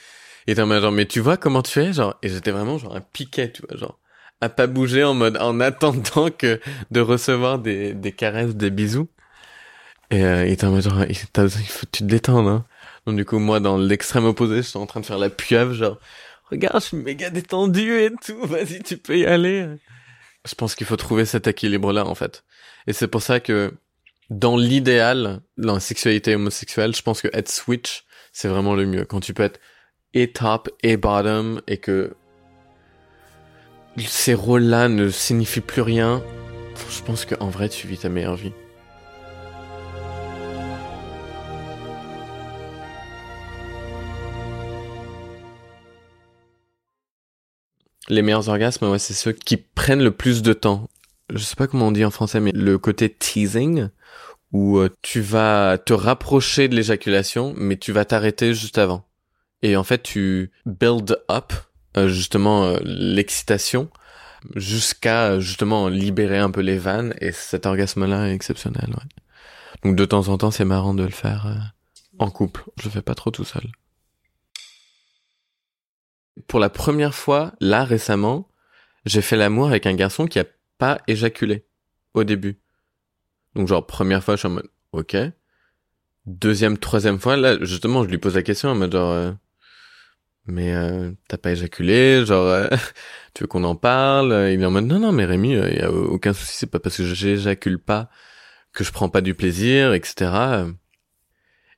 Et 0.46 0.54
t'es 0.54 0.66
genre, 0.66 0.92
mais 0.92 1.06
tu 1.06 1.20
vois 1.20 1.36
comment 1.36 1.62
tu 1.62 1.80
es? 1.80 1.92
Genre, 1.92 2.16
et 2.22 2.28
j'étais 2.28 2.50
vraiment 2.50 2.78
genre 2.78 2.96
un 2.96 3.00
piquet, 3.00 3.52
tu 3.52 3.62
vois, 3.62 3.78
genre, 3.78 3.98
à 4.40 4.48
pas 4.48 4.66
bouger 4.66 5.04
en 5.04 5.14
mode, 5.14 5.36
en 5.36 5.60
attendant 5.60 6.30
que 6.30 6.60
de 6.90 7.00
recevoir 7.00 7.58
des, 7.58 7.94
des 7.94 8.12
caresses, 8.12 8.56
des 8.56 8.70
bisous. 8.70 9.08
Et 10.10 10.24
euh, 10.24 10.46
il 10.46 10.52
était 10.52 10.66
en 10.66 10.72
mode 10.72 10.82
genre, 10.82 11.04
il 11.08 11.14
faut 11.14 11.86
tu 11.90 12.02
te 12.02 12.04
détends, 12.04 12.46
hein. 12.48 12.66
Donc 13.06 13.16
du 13.16 13.24
coup, 13.24 13.38
moi, 13.38 13.60
dans 13.60 13.78
l'extrême 13.78 14.24
opposé, 14.24 14.56
je 14.56 14.62
suis 14.62 14.78
en 14.78 14.86
train 14.86 15.00
de 15.00 15.06
faire 15.06 15.18
la 15.18 15.30
pieuvre, 15.30 15.74
genre, 15.74 15.98
regarde, 16.50 16.80
je 16.80 16.88
suis 16.88 16.96
méga 16.96 17.30
détendu 17.30 17.98
et 17.98 18.10
tout, 18.24 18.46
vas-y, 18.46 18.82
tu 18.82 18.96
peux 18.96 19.18
y 19.18 19.26
aller. 19.26 19.66
Je 20.44 20.54
pense 20.54 20.74
qu'il 20.74 20.86
faut 20.86 20.96
trouver 20.96 21.24
cet 21.24 21.46
équilibre-là, 21.46 22.04
en 22.04 22.14
fait. 22.14 22.44
Et 22.86 22.92
c'est 22.92 23.08
pour 23.08 23.22
ça 23.22 23.40
que 23.40 23.74
dans 24.30 24.56
l'idéal, 24.56 25.40
dans 25.58 25.74
la 25.74 25.80
sexualité 25.80 26.35
homosexuelle, 26.35 26.94
je 26.94 27.02
pense 27.02 27.20
que 27.22 27.28
être 27.32 27.50
switch, 27.50 28.04
c'est 28.32 28.48
vraiment 28.48 28.74
le 28.74 28.87
mieux. 28.87 29.04
Quand 29.04 29.20
tu 29.20 29.35
peux 29.35 29.42
être 29.42 29.61
et 30.14 30.32
top 30.32 30.68
et 30.82 30.96
bottom 30.96 31.61
et 31.66 31.78
que 31.78 32.14
ces 33.98 34.35
rôles-là 34.35 34.88
ne 34.88 35.11
signifient 35.11 35.61
plus 35.61 35.82
rien, 35.82 36.22
je 36.90 37.02
pense 37.02 37.24
qu'en 37.24 37.48
vrai, 37.48 37.68
tu 37.68 37.87
vis 37.87 37.98
ta 37.98 38.08
meilleure 38.08 38.37
vie. 38.37 38.52
Les 48.08 48.20
meilleurs 48.20 48.48
orgasmes, 48.48 48.90
ouais, 48.90 48.98
c'est 48.98 49.14
ceux 49.14 49.32
qui 49.32 49.56
prennent 49.56 50.02
le 50.02 50.11
plus 50.11 50.42
de 50.42 50.52
temps 50.52 50.88
je 51.35 51.42
sais 51.42 51.57
pas 51.57 51.66
comment 51.66 51.88
on 51.88 51.92
dit 51.92 52.05
en 52.05 52.11
français, 52.11 52.40
mais 52.40 52.53
le 52.53 52.79
côté 52.79 53.09
teasing, 53.09 53.88
où 54.53 54.79
euh, 54.79 54.90
tu 55.03 55.21
vas 55.21 55.79
te 55.79 55.92
rapprocher 55.92 56.68
de 56.68 56.77
l'éjaculation, 56.77 57.55
mais 57.57 57.77
tu 57.77 57.92
vas 57.92 58.05
t'arrêter 58.05 58.55
juste 58.55 58.79
avant. 58.79 59.05
Et 59.62 59.77
en 59.77 59.85
fait, 59.85 60.03
tu 60.03 60.51
build 60.66 61.18
up 61.31 61.53
euh, 61.97 62.09
justement 62.09 62.64
euh, 62.64 62.79
l'excitation 62.83 63.90
jusqu'à 64.57 65.38
justement 65.38 65.88
libérer 65.88 66.38
un 66.38 66.51
peu 66.51 66.61
les 66.61 66.79
vannes. 66.79 67.14
Et 67.21 67.33
cet 67.33 67.64
orgasme-là 67.64 68.29
est 68.29 68.35
exceptionnel. 68.35 68.90
Ouais. 68.90 69.85
Donc 69.85 69.97
de 69.97 70.05
temps 70.05 70.29
en 70.29 70.37
temps, 70.37 70.51
c'est 70.51 70.64
marrant 70.64 70.95
de 70.95 71.05
le 71.05 71.11
faire 71.11 71.73
en 72.18 72.31
couple. 72.31 72.64
Je 72.79 72.85
le 72.85 72.90
fais 72.90 73.03
pas 73.03 73.14
trop 73.14 73.31
tout 73.31 73.45
seul. 73.45 73.71
Pour 76.49 76.59
la 76.59 76.71
première 76.71 77.14
fois, 77.14 77.53
là 77.61 77.85
récemment, 77.85 78.49
j'ai 79.07 79.23
fait 79.23 79.37
l'amour 79.37 79.68
avec 79.68 79.87
un 79.87 79.95
garçon 79.95 80.27
qui 80.27 80.40
a 80.40 80.45
pas 80.83 80.99
éjaculé 81.07 81.64
au 82.12 82.25
début. 82.25 82.59
Donc 83.55 83.68
genre 83.68 83.87
première 83.87 84.25
fois 84.25 84.35
je 84.35 84.40
suis 84.40 84.49
en 84.49 84.51
mode 84.51 84.68
ok. 84.90 85.16
Deuxième, 86.27 86.77
troisième 86.77 87.21
fois 87.21 87.37
là 87.37 87.57
justement 87.64 88.03
je 88.03 88.09
lui 88.09 88.18
pose 88.18 88.35
la 88.35 88.42
question 88.42 88.71
en 88.71 88.75
mode 88.75 88.90
genre 88.90 89.12
euh, 89.12 89.31
mais 90.47 90.75
euh, 90.75 91.12
t'as 91.29 91.38
pas 91.38 91.53
éjaculé, 91.53 92.27
genre 92.27 92.49
euh, 92.49 92.68
tu 93.35 93.45
veux 93.45 93.47
qu'on 93.47 93.62
en 93.62 93.77
parle? 93.77 94.51
Il 94.53 94.61
est 94.61 94.64
en 94.64 94.73
mode 94.73 94.87
non 94.87 94.99
non 94.99 95.12
mais 95.12 95.25
Rémi, 95.25 95.53
il 95.53 95.59
euh, 95.59 95.71
y 95.71 95.83
a 95.83 95.92
aucun 95.92 96.33
souci, 96.33 96.57
c'est 96.59 96.66
pas 96.66 96.81
parce 96.81 96.97
que 96.97 97.05
j'éjacule 97.05 97.79
pas 97.79 98.11
que 98.73 98.83
je 98.83 98.90
prends 98.90 99.09
pas 99.09 99.21
du 99.21 99.35
plaisir, 99.37 99.92
etc. 99.95 100.33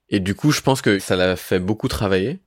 Et 0.09 0.21
du 0.21 0.35
coup, 0.35 0.51
je 0.51 0.63
pense 0.63 0.81
que 0.81 0.99
ça 0.99 1.15
l'a 1.17 1.37
fait 1.37 1.59
beaucoup 1.59 1.89
travailler. 1.89 2.41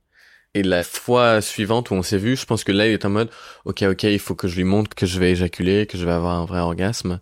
Et 0.54 0.62
la 0.62 0.82
fois 0.82 1.40
suivante 1.40 1.90
où 1.90 1.94
on 1.94 2.02
s'est 2.02 2.18
vu, 2.18 2.36
je 2.36 2.46
pense 2.46 2.64
que 2.64 2.72
là, 2.72 2.86
il 2.86 2.92
est 2.92 3.04
en 3.04 3.10
mode, 3.10 3.30
ok, 3.64 3.82
ok, 3.82 4.02
il 4.04 4.18
faut 4.18 4.34
que 4.34 4.48
je 4.48 4.56
lui 4.56 4.64
montre 4.64 4.94
que 4.94 5.06
je 5.06 5.20
vais 5.20 5.30
éjaculer, 5.32 5.86
que 5.86 5.98
je 5.98 6.04
vais 6.04 6.12
avoir 6.12 6.38
un 6.38 6.46
vrai 6.46 6.60
orgasme, 6.60 7.20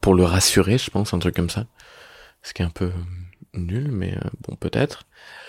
pour 0.00 0.14
le 0.14 0.24
rassurer, 0.24 0.78
je 0.78 0.90
pense, 0.90 1.14
un 1.14 1.18
truc 1.18 1.34
comme 1.34 1.50
ça. 1.50 1.66
Ce 2.42 2.52
qui 2.52 2.62
est 2.62 2.66
un 2.66 2.70
peu 2.70 2.92
nul, 3.54 3.90
mais 3.90 4.16
bon, 4.46 4.54
peut-être. 4.54 5.04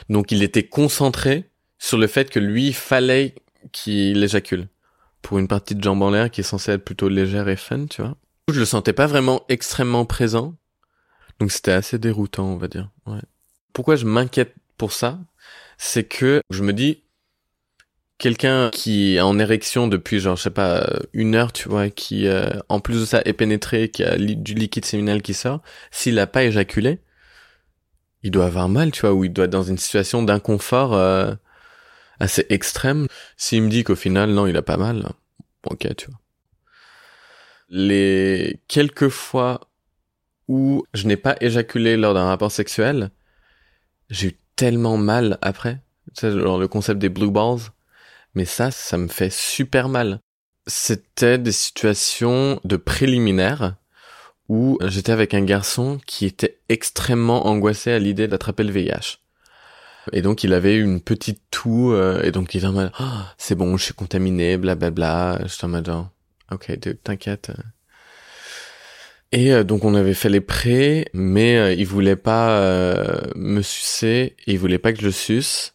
Donc, 0.10 0.32
il 0.32 0.42
était 0.44 0.64
concentré 0.64 1.50
sur 1.78 1.98
le 1.98 2.08
fait 2.08 2.30
que 2.30 2.40
lui, 2.40 2.68
il 2.68 2.74
fallait 2.74 3.36
qu'il 3.72 4.24
éjacule. 4.24 4.68
Pour 5.22 5.38
une 5.38 5.48
partie 5.48 5.76
de 5.76 5.84
jambes 5.84 6.02
en 6.02 6.12
l'air 6.12 6.32
qui 6.32 6.42
est 6.42 6.44
censée 6.44 6.72
être 6.72 6.86
plutôt 6.86 7.10
légère 7.10 7.50
et 7.50 7.58
fun, 7.58 7.88
tu 7.88 8.02
vois. 8.02 8.16
Je 8.52 8.60
le 8.60 8.66
sentais 8.66 8.94
pas 8.94 9.06
vraiment 9.06 9.44
extrêmement 9.50 10.06
présent. 10.06 10.56
Donc 11.40 11.52
c'était 11.52 11.72
assez 11.72 12.00
déroutant, 12.00 12.46
on 12.46 12.58
va 12.58 12.68
dire. 12.68 12.90
Ouais. 13.06 13.20
Pourquoi 13.74 13.96
je 13.96 14.06
m'inquiète 14.06 14.56
pour 14.78 14.92
ça? 14.92 15.20
C'est 15.78 16.06
que 16.06 16.42
je 16.50 16.64
me 16.64 16.74
dis, 16.74 17.04
quelqu'un 18.20 18.70
qui 18.72 19.16
est 19.16 19.22
en 19.22 19.40
érection 19.40 19.88
depuis 19.88 20.20
genre 20.20 20.36
je 20.36 20.44
sais 20.44 20.50
pas 20.52 20.88
une 21.14 21.36
heure 21.36 21.52
tu 21.52 21.68
vois 21.68 21.90
qui 21.90 22.28
euh, 22.28 22.50
en 22.70 22.80
plus 22.80 23.00
de 23.02 23.06
ça 23.06 23.22
est 23.26 23.34
pénétré 23.34 23.90
qui 23.90 24.04
a 24.04 24.18
du 24.18 24.54
liquide 24.54 24.86
séminal 24.86 25.22
qui 25.22 25.34
sort 25.34 25.62
s'il 25.90 26.20
a 26.20 26.28
pas 26.28 26.44
éjaculé 26.44 27.00
il 28.22 28.32
doit 28.32 28.46
avoir 28.46 28.70
mal 28.70 28.92
tu 28.92 29.02
vois 29.02 29.14
ou 29.14 29.24
il 29.24 29.34
doit 29.34 29.46
être 29.46 29.52
dans 29.52 29.64
une 29.64 29.78
situation 29.78 30.22
d'inconfort 30.22 30.94
euh, 30.94 31.34
assez 32.20 32.46
extrême. 32.50 33.08
S'il 33.38 33.64
me 33.64 33.70
dit 33.70 33.84
qu'au 33.84 33.96
final, 33.96 34.32
non, 34.32 34.48
il 34.48 34.58
a 34.58 34.62
pas 34.62 34.78
mal, 34.78 35.10
ok, 35.66 35.96
tu 35.96 36.08
vois. 36.08 36.20
Les 37.70 38.60
quelques 38.68 39.10
fois 39.10 39.62
où 40.48 40.84
je 40.94 41.06
n'ai 41.08 41.18
pas 41.18 41.36
éjaculé 41.42 41.98
lors 41.98 42.14
d'un 42.14 42.26
rapport 42.26 42.52
sexuel, 42.52 43.12
j'ai 44.10 44.30
eu 44.30 44.38
tellement 44.56 44.98
mal 44.98 45.38
après. 45.42 45.82
Tu 46.16 46.22
sais, 46.22 46.32
genre 46.32 46.58
le 46.58 46.68
concept 46.68 47.00
des 47.00 47.10
blue 47.10 47.30
balls. 47.30 47.60
Mais 48.40 48.46
ça, 48.46 48.72
ça 48.72 48.98
me 48.98 49.10
fait 49.10 49.30
super 49.30 49.90
mal. 49.90 50.22
C'était 50.66 51.38
des 51.38 51.52
situations 51.52 52.62
de 52.64 52.78
préliminaires 52.78 53.76
où 54.48 54.78
j'étais 54.86 55.12
avec 55.12 55.34
un 55.34 55.44
garçon 55.44 56.00
qui 56.06 56.26
était 56.26 56.62
extrêmement 56.70 57.48
angoissé 57.48 57.92
à 57.92 58.00
l'idée 58.00 58.30
d'attraper 58.30 58.64
le 58.64 58.72
VIH. 58.72 59.18
Et 60.14 60.22
donc 60.22 60.46
il 60.46 60.54
avait 60.54 60.78
une 60.78 61.02
petite 61.02 61.42
toux, 61.52 61.92
euh, 61.92 62.22
et 62.24 62.32
donc 62.32 62.54
il 62.54 62.60
était 62.60 62.68
en 62.68 62.72
mode, 62.72 62.94
oh, 63.02 63.04
c'est 63.38 63.56
bon, 63.56 63.76
je 63.76 63.84
suis 63.84 63.94
contaminé, 63.94 64.56
blablabla. 64.56 65.42
J'étais 65.46 65.66
en 65.66 65.68
mode, 65.68 65.94
ok, 66.50 66.80
t'inquiète. 67.04 67.52
Et 69.34 69.52
euh, 69.52 69.66
donc 69.66 69.84
on 69.84 69.96
avait 69.96 70.14
fait 70.14 70.30
les 70.30 70.40
prêts, 70.40 71.08
mais 71.12 71.58
euh, 71.58 71.74
il 71.74 71.86
voulait 71.86 72.16
pas 72.16 72.58
me 73.36 73.62
sucer, 73.62 74.38
il 74.48 74.58
voulait 74.60 74.80
pas 74.80 74.94
que 74.94 75.02
je 75.02 75.08
le 75.08 75.12
suce, 75.12 75.74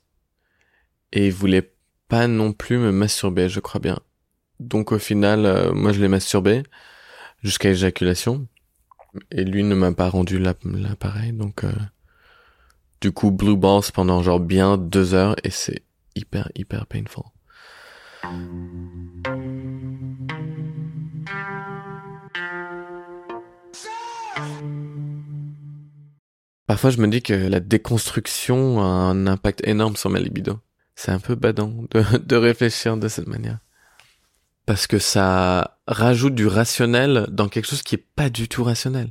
et 1.12 1.26
il 1.26 1.32
voulait 1.34 1.73
pas 2.14 2.28
non 2.28 2.52
plus 2.52 2.78
me 2.78 2.92
masturber, 2.92 3.48
je 3.48 3.58
crois 3.58 3.80
bien. 3.80 3.98
Donc 4.60 4.92
au 4.92 5.00
final, 5.00 5.72
moi 5.72 5.90
je 5.90 6.00
l'ai 6.00 6.06
masturbé 6.06 6.62
jusqu'à 7.42 7.70
éjaculation, 7.70 8.46
et 9.32 9.42
lui 9.42 9.64
ne 9.64 9.74
m'a 9.74 9.90
pas 9.90 10.10
rendu 10.10 10.38
l'appareil, 10.38 11.32
donc 11.32 11.64
du 13.00 13.10
coup, 13.10 13.32
blue 13.32 13.56
balls 13.56 13.90
pendant 13.92 14.22
genre 14.22 14.38
bien 14.38 14.78
deux 14.78 15.12
heures 15.12 15.34
et 15.42 15.50
c'est 15.50 15.82
hyper, 16.14 16.52
hyper 16.54 16.86
painful. 16.86 17.24
Parfois, 26.68 26.90
je 26.90 26.98
me 26.98 27.08
dis 27.08 27.22
que 27.22 27.34
la 27.34 27.58
déconstruction 27.58 28.80
a 28.80 28.84
un 28.84 29.26
impact 29.26 29.66
énorme 29.66 29.96
sur 29.96 30.10
ma 30.10 30.20
libido. 30.20 30.60
C'est 30.94 31.10
un 31.10 31.18
peu 31.18 31.34
badant 31.34 31.72
de, 31.90 32.18
de 32.24 32.36
réfléchir 32.36 32.96
de 32.96 33.08
cette 33.08 33.26
manière. 33.26 33.58
Parce 34.66 34.86
que 34.86 34.98
ça 34.98 35.78
rajoute 35.86 36.34
du 36.34 36.46
rationnel 36.46 37.26
dans 37.30 37.48
quelque 37.48 37.66
chose 37.66 37.82
qui 37.82 37.96
est 37.96 38.06
pas 38.16 38.30
du 38.30 38.48
tout 38.48 38.64
rationnel. 38.64 39.10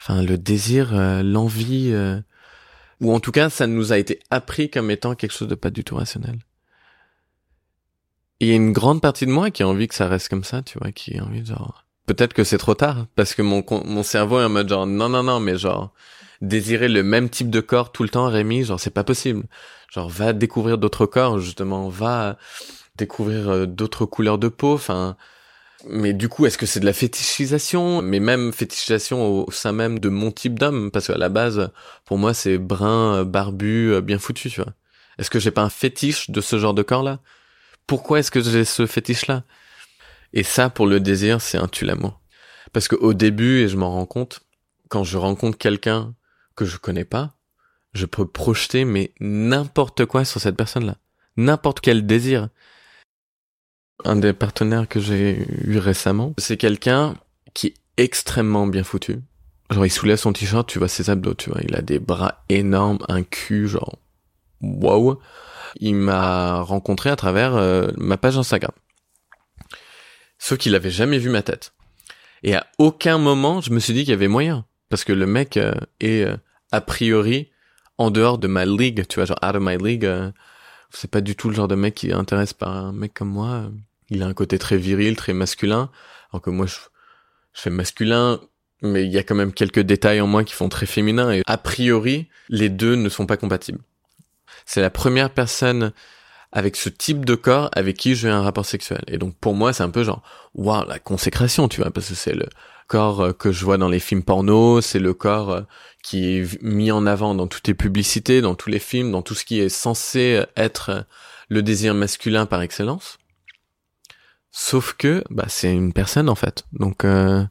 Enfin, 0.00 0.22
le 0.22 0.38
désir, 0.38 0.94
euh, 0.94 1.22
l'envie, 1.22 1.90
euh, 1.92 2.20
ou 3.00 3.12
en 3.12 3.20
tout 3.20 3.32
cas, 3.32 3.50
ça 3.50 3.66
nous 3.66 3.92
a 3.92 3.98
été 3.98 4.20
appris 4.30 4.70
comme 4.70 4.90
étant 4.90 5.14
quelque 5.14 5.32
chose 5.32 5.48
de 5.48 5.54
pas 5.54 5.70
du 5.70 5.84
tout 5.84 5.96
rationnel. 5.96 6.38
il 8.40 8.48
y 8.48 8.52
a 8.52 8.54
une 8.54 8.72
grande 8.72 9.00
partie 9.00 9.26
de 9.26 9.30
moi 9.30 9.50
qui 9.50 9.62
a 9.62 9.68
envie 9.68 9.88
que 9.88 9.94
ça 9.94 10.08
reste 10.08 10.28
comme 10.28 10.44
ça, 10.44 10.62
tu 10.62 10.78
vois, 10.78 10.92
qui 10.92 11.18
a 11.18 11.24
envie 11.24 11.40
de 11.40 11.46
genre... 11.46 11.84
Peut-être 12.06 12.34
que 12.34 12.44
c'est 12.44 12.58
trop 12.58 12.74
tard, 12.74 13.06
parce 13.16 13.34
que 13.34 13.42
mon, 13.42 13.64
mon 13.84 14.02
cerveau 14.02 14.40
est 14.40 14.44
en 14.44 14.48
mode 14.48 14.68
genre, 14.68 14.86
non, 14.86 15.08
non, 15.08 15.22
non, 15.22 15.40
mais 15.40 15.56
genre, 15.56 15.92
désirer 16.40 16.88
le 16.88 17.02
même 17.02 17.28
type 17.30 17.50
de 17.50 17.60
corps 17.60 17.92
tout 17.92 18.02
le 18.02 18.10
temps, 18.10 18.28
Rémi, 18.28 18.64
genre, 18.64 18.78
c'est 18.78 18.90
pas 18.90 19.04
possible. 19.04 19.44
Genre, 19.90 20.08
va 20.08 20.32
découvrir 20.32 20.78
d'autres 20.78 21.06
corps, 21.06 21.38
justement, 21.38 21.88
va 21.88 22.36
découvrir 22.96 23.48
euh, 23.48 23.66
d'autres 23.66 24.06
couleurs 24.06 24.38
de 24.38 24.48
peau, 24.48 24.74
enfin, 24.74 25.16
mais 25.88 26.12
du 26.12 26.28
coup, 26.28 26.46
est-ce 26.46 26.58
que 26.58 26.66
c'est 26.66 26.80
de 26.80 26.86
la 26.86 26.92
fétichisation? 26.92 28.02
Mais 28.02 28.18
même 28.20 28.52
fétichisation 28.52 29.44
au 29.44 29.50
sein 29.50 29.72
même 29.72 29.98
de 29.98 30.08
mon 30.08 30.32
type 30.32 30.58
d'homme, 30.58 30.90
parce 30.90 31.08
qu'à 31.08 31.18
la 31.18 31.28
base, 31.28 31.70
pour 32.04 32.18
moi, 32.18 32.34
c'est 32.34 32.58
brun, 32.58 33.24
barbu, 33.24 34.00
bien 34.02 34.18
foutu, 34.18 34.50
tu 34.50 34.62
vois. 34.62 34.72
Est-ce 35.18 35.30
que 35.30 35.38
j'ai 35.38 35.50
pas 35.50 35.62
un 35.62 35.70
fétiche 35.70 36.30
de 36.30 36.40
ce 36.40 36.58
genre 36.58 36.74
de 36.74 36.82
corps-là? 36.82 37.20
Pourquoi 37.86 38.18
est-ce 38.18 38.30
que 38.30 38.40
j'ai 38.40 38.64
ce 38.64 38.86
fétiche-là? 38.86 39.44
Et 40.32 40.42
ça, 40.42 40.70
pour 40.70 40.86
le 40.86 41.00
désir, 41.00 41.40
c'est 41.40 41.58
un 41.58 41.68
tue-l'amour. 41.68 42.20
Parce 42.72 42.88
qu'au 42.88 43.14
début, 43.14 43.60
et 43.60 43.68
je 43.68 43.76
m'en 43.76 43.92
rends 43.92 44.06
compte, 44.06 44.40
quand 44.88 45.04
je 45.04 45.16
rencontre 45.16 45.56
quelqu'un 45.56 46.14
que 46.56 46.64
je 46.64 46.78
connais 46.78 47.04
pas, 47.04 47.35
je 47.96 48.06
peux 48.06 48.26
projeter 48.26 48.84
mais 48.84 49.12
n'importe 49.20 50.04
quoi 50.06 50.24
sur 50.24 50.40
cette 50.40 50.56
personne-là. 50.56 50.96
N'importe 51.36 51.80
quel 51.80 52.06
désir. 52.06 52.48
Un 54.04 54.16
des 54.16 54.32
partenaires 54.32 54.88
que 54.88 55.00
j'ai 55.00 55.46
eu 55.64 55.78
récemment, 55.78 56.34
c'est 56.38 56.56
quelqu'un 56.56 57.14
qui 57.54 57.68
est 57.68 57.74
extrêmement 57.96 58.66
bien 58.66 58.84
foutu. 58.84 59.18
Genre, 59.70 59.86
il 59.86 59.90
soulève 59.90 60.18
son 60.18 60.32
t-shirt, 60.32 60.68
tu 60.68 60.78
vois 60.78 60.88
ses 60.88 61.10
abdos, 61.10 61.34
tu 61.34 61.50
vois. 61.50 61.60
Il 61.64 61.74
a 61.74 61.82
des 61.82 61.98
bras 61.98 62.44
énormes, 62.48 62.98
un 63.08 63.22
cul, 63.22 63.66
genre, 63.66 63.98
wow. 64.60 65.18
Il 65.80 65.96
m'a 65.96 66.60
rencontré 66.60 67.10
à 67.10 67.16
travers 67.16 67.56
euh, 67.56 67.88
ma 67.96 68.16
page 68.16 68.38
Instagram. 68.38 68.72
Sauf 70.38 70.58
qu'il 70.58 70.74
avait 70.74 70.90
jamais 70.90 71.18
vu 71.18 71.30
ma 71.30 71.42
tête. 71.42 71.72
Et 72.42 72.54
à 72.54 72.66
aucun 72.78 73.18
moment, 73.18 73.60
je 73.60 73.70
me 73.72 73.80
suis 73.80 73.92
dit 73.92 74.00
qu'il 74.00 74.10
y 74.10 74.14
avait 74.14 74.28
moyen. 74.28 74.64
Parce 74.88 75.04
que 75.04 75.12
le 75.12 75.26
mec 75.26 75.56
euh, 75.56 75.74
est, 76.00 76.22
euh, 76.22 76.36
a 76.70 76.80
priori, 76.80 77.50
en 77.98 78.10
dehors 78.10 78.38
de 78.38 78.46
ma 78.46 78.64
ligue, 78.64 79.06
tu 79.08 79.16
vois, 79.16 79.24
genre 79.24 79.38
out 79.42 79.56
of 79.56 79.62
my 79.62 79.76
league. 79.78 80.08
c'est 80.90 81.10
pas 81.10 81.20
du 81.20 81.36
tout 81.36 81.48
le 81.48 81.54
genre 81.54 81.68
de 81.68 81.74
mec 81.74 81.94
qui 81.94 82.12
intéresse 82.12 82.52
par 82.52 82.76
un 82.76 82.92
mec 82.92 83.14
comme 83.14 83.30
moi. 83.30 83.70
Il 84.10 84.22
a 84.22 84.26
un 84.26 84.34
côté 84.34 84.58
très 84.58 84.76
viril, 84.76 85.16
très 85.16 85.32
masculin, 85.32 85.90
alors 86.30 86.42
que 86.42 86.50
moi 86.50 86.66
je, 86.66 86.76
je 87.54 87.60
fais 87.62 87.70
masculin, 87.70 88.40
mais 88.82 89.04
il 89.04 89.10
y 89.10 89.18
a 89.18 89.22
quand 89.22 89.34
même 89.34 89.52
quelques 89.52 89.80
détails 89.80 90.20
en 90.20 90.26
moi 90.26 90.44
qui 90.44 90.54
font 90.54 90.68
très 90.68 90.86
féminin 90.86 91.32
et 91.32 91.42
a 91.46 91.58
priori 91.58 92.28
les 92.48 92.68
deux 92.68 92.94
ne 92.94 93.08
sont 93.08 93.26
pas 93.26 93.36
compatibles. 93.36 93.80
C'est 94.64 94.80
la 94.80 94.90
première 94.90 95.30
personne 95.30 95.92
avec 96.56 96.74
ce 96.76 96.88
type 96.88 97.26
de 97.26 97.34
corps 97.34 97.68
avec 97.72 97.98
qui 97.98 98.14
j'ai 98.14 98.30
un 98.30 98.40
rapport 98.40 98.64
sexuel. 98.64 99.02
Et 99.08 99.18
donc 99.18 99.36
pour 99.36 99.54
moi 99.54 99.74
c'est 99.74 99.82
un 99.82 99.90
peu 99.90 100.02
genre 100.02 100.22
waouh 100.54 100.88
la 100.88 100.98
consécration 100.98 101.68
tu 101.68 101.82
vois 101.82 101.90
parce 101.90 102.08
que 102.08 102.14
c'est 102.14 102.32
le 102.32 102.48
corps 102.88 103.20
euh, 103.20 103.32
que 103.34 103.52
je 103.52 103.62
vois 103.62 103.76
dans 103.76 103.90
les 103.90 104.00
films 104.00 104.22
porno, 104.22 104.80
c'est 104.80 104.98
le 104.98 105.12
corps 105.12 105.50
euh, 105.50 105.60
qui 106.02 106.38
est 106.38 106.62
mis 106.62 106.90
en 106.90 107.06
avant 107.06 107.34
dans 107.34 107.46
toutes 107.46 107.68
les 107.68 107.74
publicités, 107.74 108.40
dans 108.40 108.54
tous 108.54 108.70
les 108.70 108.78
films, 108.78 109.12
dans 109.12 109.20
tout 109.20 109.34
ce 109.34 109.44
qui 109.44 109.60
est 109.60 109.68
censé 109.68 110.42
être 110.56 111.04
le 111.50 111.62
désir 111.62 111.92
masculin 111.92 112.46
par 112.46 112.62
excellence. 112.62 113.18
Sauf 114.50 114.94
que 114.94 115.22
bah, 115.28 115.44
c'est 115.48 115.74
une 115.74 115.92
personne 115.92 116.30
en 116.30 116.36
fait. 116.36 116.64
Donc 116.72 117.04
euh, 117.04 117.44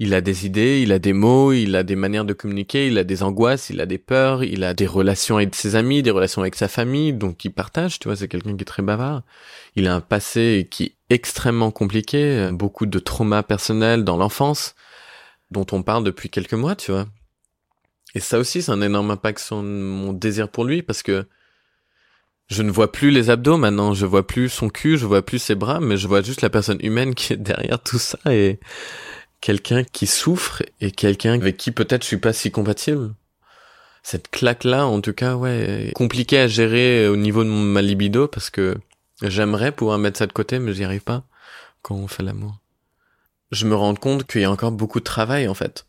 il 0.00 0.14
a 0.14 0.20
des 0.20 0.46
idées, 0.46 0.80
il 0.80 0.92
a 0.92 1.00
des 1.00 1.12
mots, 1.12 1.52
il 1.52 1.74
a 1.74 1.82
des 1.82 1.96
manières 1.96 2.24
de 2.24 2.32
communiquer, 2.32 2.86
il 2.86 2.98
a 2.98 3.04
des 3.04 3.24
angoisses, 3.24 3.68
il 3.70 3.80
a 3.80 3.86
des 3.86 3.98
peurs, 3.98 4.44
il 4.44 4.62
a 4.62 4.72
des 4.72 4.86
relations 4.86 5.36
avec 5.36 5.54
ses 5.56 5.74
amis, 5.74 6.02
des 6.02 6.12
relations 6.12 6.42
avec 6.42 6.54
sa 6.54 6.68
famille, 6.68 7.12
donc 7.12 7.44
il 7.44 7.50
partage, 7.50 7.98
tu 7.98 8.06
vois, 8.06 8.16
c'est 8.16 8.28
quelqu'un 8.28 8.56
qui 8.56 8.62
est 8.62 8.64
très 8.64 8.82
bavard. 8.82 9.22
Il 9.74 9.88
a 9.88 9.94
un 9.94 10.00
passé 10.00 10.68
qui 10.70 10.84
est 10.84 10.94
extrêmement 11.10 11.72
compliqué, 11.72 12.50
beaucoup 12.52 12.86
de 12.86 12.98
traumas 13.00 13.42
personnels 13.42 14.04
dans 14.04 14.16
l'enfance, 14.16 14.76
dont 15.50 15.66
on 15.72 15.82
parle 15.82 16.04
depuis 16.04 16.30
quelques 16.30 16.54
mois, 16.54 16.76
tu 16.76 16.92
vois. 16.92 17.06
Et 18.14 18.20
ça 18.20 18.38
aussi, 18.38 18.62
c'est 18.62 18.72
un 18.72 18.82
énorme 18.82 19.10
impact 19.10 19.40
sur 19.40 19.62
mon 19.62 20.12
désir 20.12 20.48
pour 20.48 20.64
lui, 20.64 20.82
parce 20.82 21.02
que 21.02 21.26
je 22.46 22.62
ne 22.62 22.70
vois 22.70 22.92
plus 22.92 23.10
les 23.10 23.30
abdos 23.30 23.58
maintenant, 23.58 23.94
je 23.94 24.06
vois 24.06 24.26
plus 24.26 24.48
son 24.48 24.70
cul, 24.70 24.96
je 24.96 25.06
vois 25.06 25.22
plus 25.22 25.38
ses 25.38 25.54
bras, 25.56 25.80
mais 25.80 25.96
je 25.96 26.06
vois 26.06 26.22
juste 26.22 26.40
la 26.40 26.50
personne 26.50 26.78
humaine 26.82 27.14
qui 27.14 27.32
est 27.32 27.36
derrière 27.36 27.82
tout 27.82 27.98
ça 27.98 28.18
et 28.26 28.58
quelqu'un 29.40 29.84
qui 29.84 30.06
souffre 30.06 30.62
et 30.80 30.90
quelqu'un 30.90 31.34
avec 31.34 31.56
qui 31.56 31.70
peut-être 31.70 32.02
je 32.02 32.08
suis 32.08 32.16
pas 32.18 32.32
si 32.32 32.50
compatible. 32.50 33.14
cette 34.02 34.30
claque-là, 34.30 34.86
en 34.86 35.00
tout 35.00 35.12
cas, 35.12 35.34
ouais, 35.34 35.92
compliqué 35.94 36.38
à 36.38 36.48
gérer 36.48 37.08
au 37.08 37.16
niveau 37.16 37.44
de 37.44 37.48
ma 37.50 37.82
libido 37.82 38.26
parce 38.28 38.48
que 38.50 38.76
j'aimerais 39.22 39.72
pouvoir 39.72 39.98
mettre 39.98 40.18
ça 40.18 40.26
de 40.26 40.32
côté, 40.32 40.58
mais 40.58 40.72
j'y 40.72 40.84
arrive 40.84 41.02
pas 41.02 41.24
quand 41.82 41.94
on 41.94 42.08
fait 42.08 42.22
l'amour. 42.22 42.58
Je 43.50 43.66
me 43.66 43.74
rends 43.74 43.94
compte 43.94 44.26
qu'il 44.26 44.42
y 44.42 44.44
a 44.44 44.50
encore 44.50 44.72
beaucoup 44.72 45.00
de 45.00 45.04
travail, 45.04 45.48
en 45.48 45.54
fait. 45.54 45.86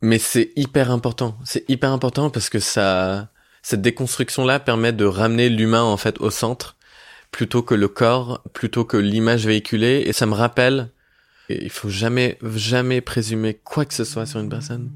Mais 0.00 0.18
c'est 0.18 0.52
hyper 0.56 0.90
important. 0.90 1.36
C'est 1.44 1.68
hyper 1.68 1.90
important 1.90 2.30
parce 2.30 2.48
que 2.48 2.58
ça, 2.58 3.28
cette 3.62 3.82
déconstruction-là 3.82 4.60
permet 4.60 4.92
de 4.92 5.04
ramener 5.04 5.48
l'humain, 5.48 5.82
en 5.82 5.96
fait, 5.96 6.20
au 6.20 6.30
centre 6.30 6.76
plutôt 7.30 7.62
que 7.62 7.74
le 7.74 7.88
corps, 7.88 8.42
plutôt 8.52 8.84
que 8.84 8.96
l'image 8.96 9.46
véhiculée. 9.46 10.04
Et 10.06 10.12
ça 10.12 10.26
me 10.26 10.34
rappelle, 10.34 10.90
il 11.48 11.70
faut 11.70 11.90
jamais, 11.90 12.38
jamais 12.54 13.00
présumer 13.00 13.54
quoi 13.54 13.84
que 13.84 13.94
ce 13.94 14.04
soit 14.04 14.26
sur 14.26 14.40
une 14.40 14.48
personne. 14.48 14.90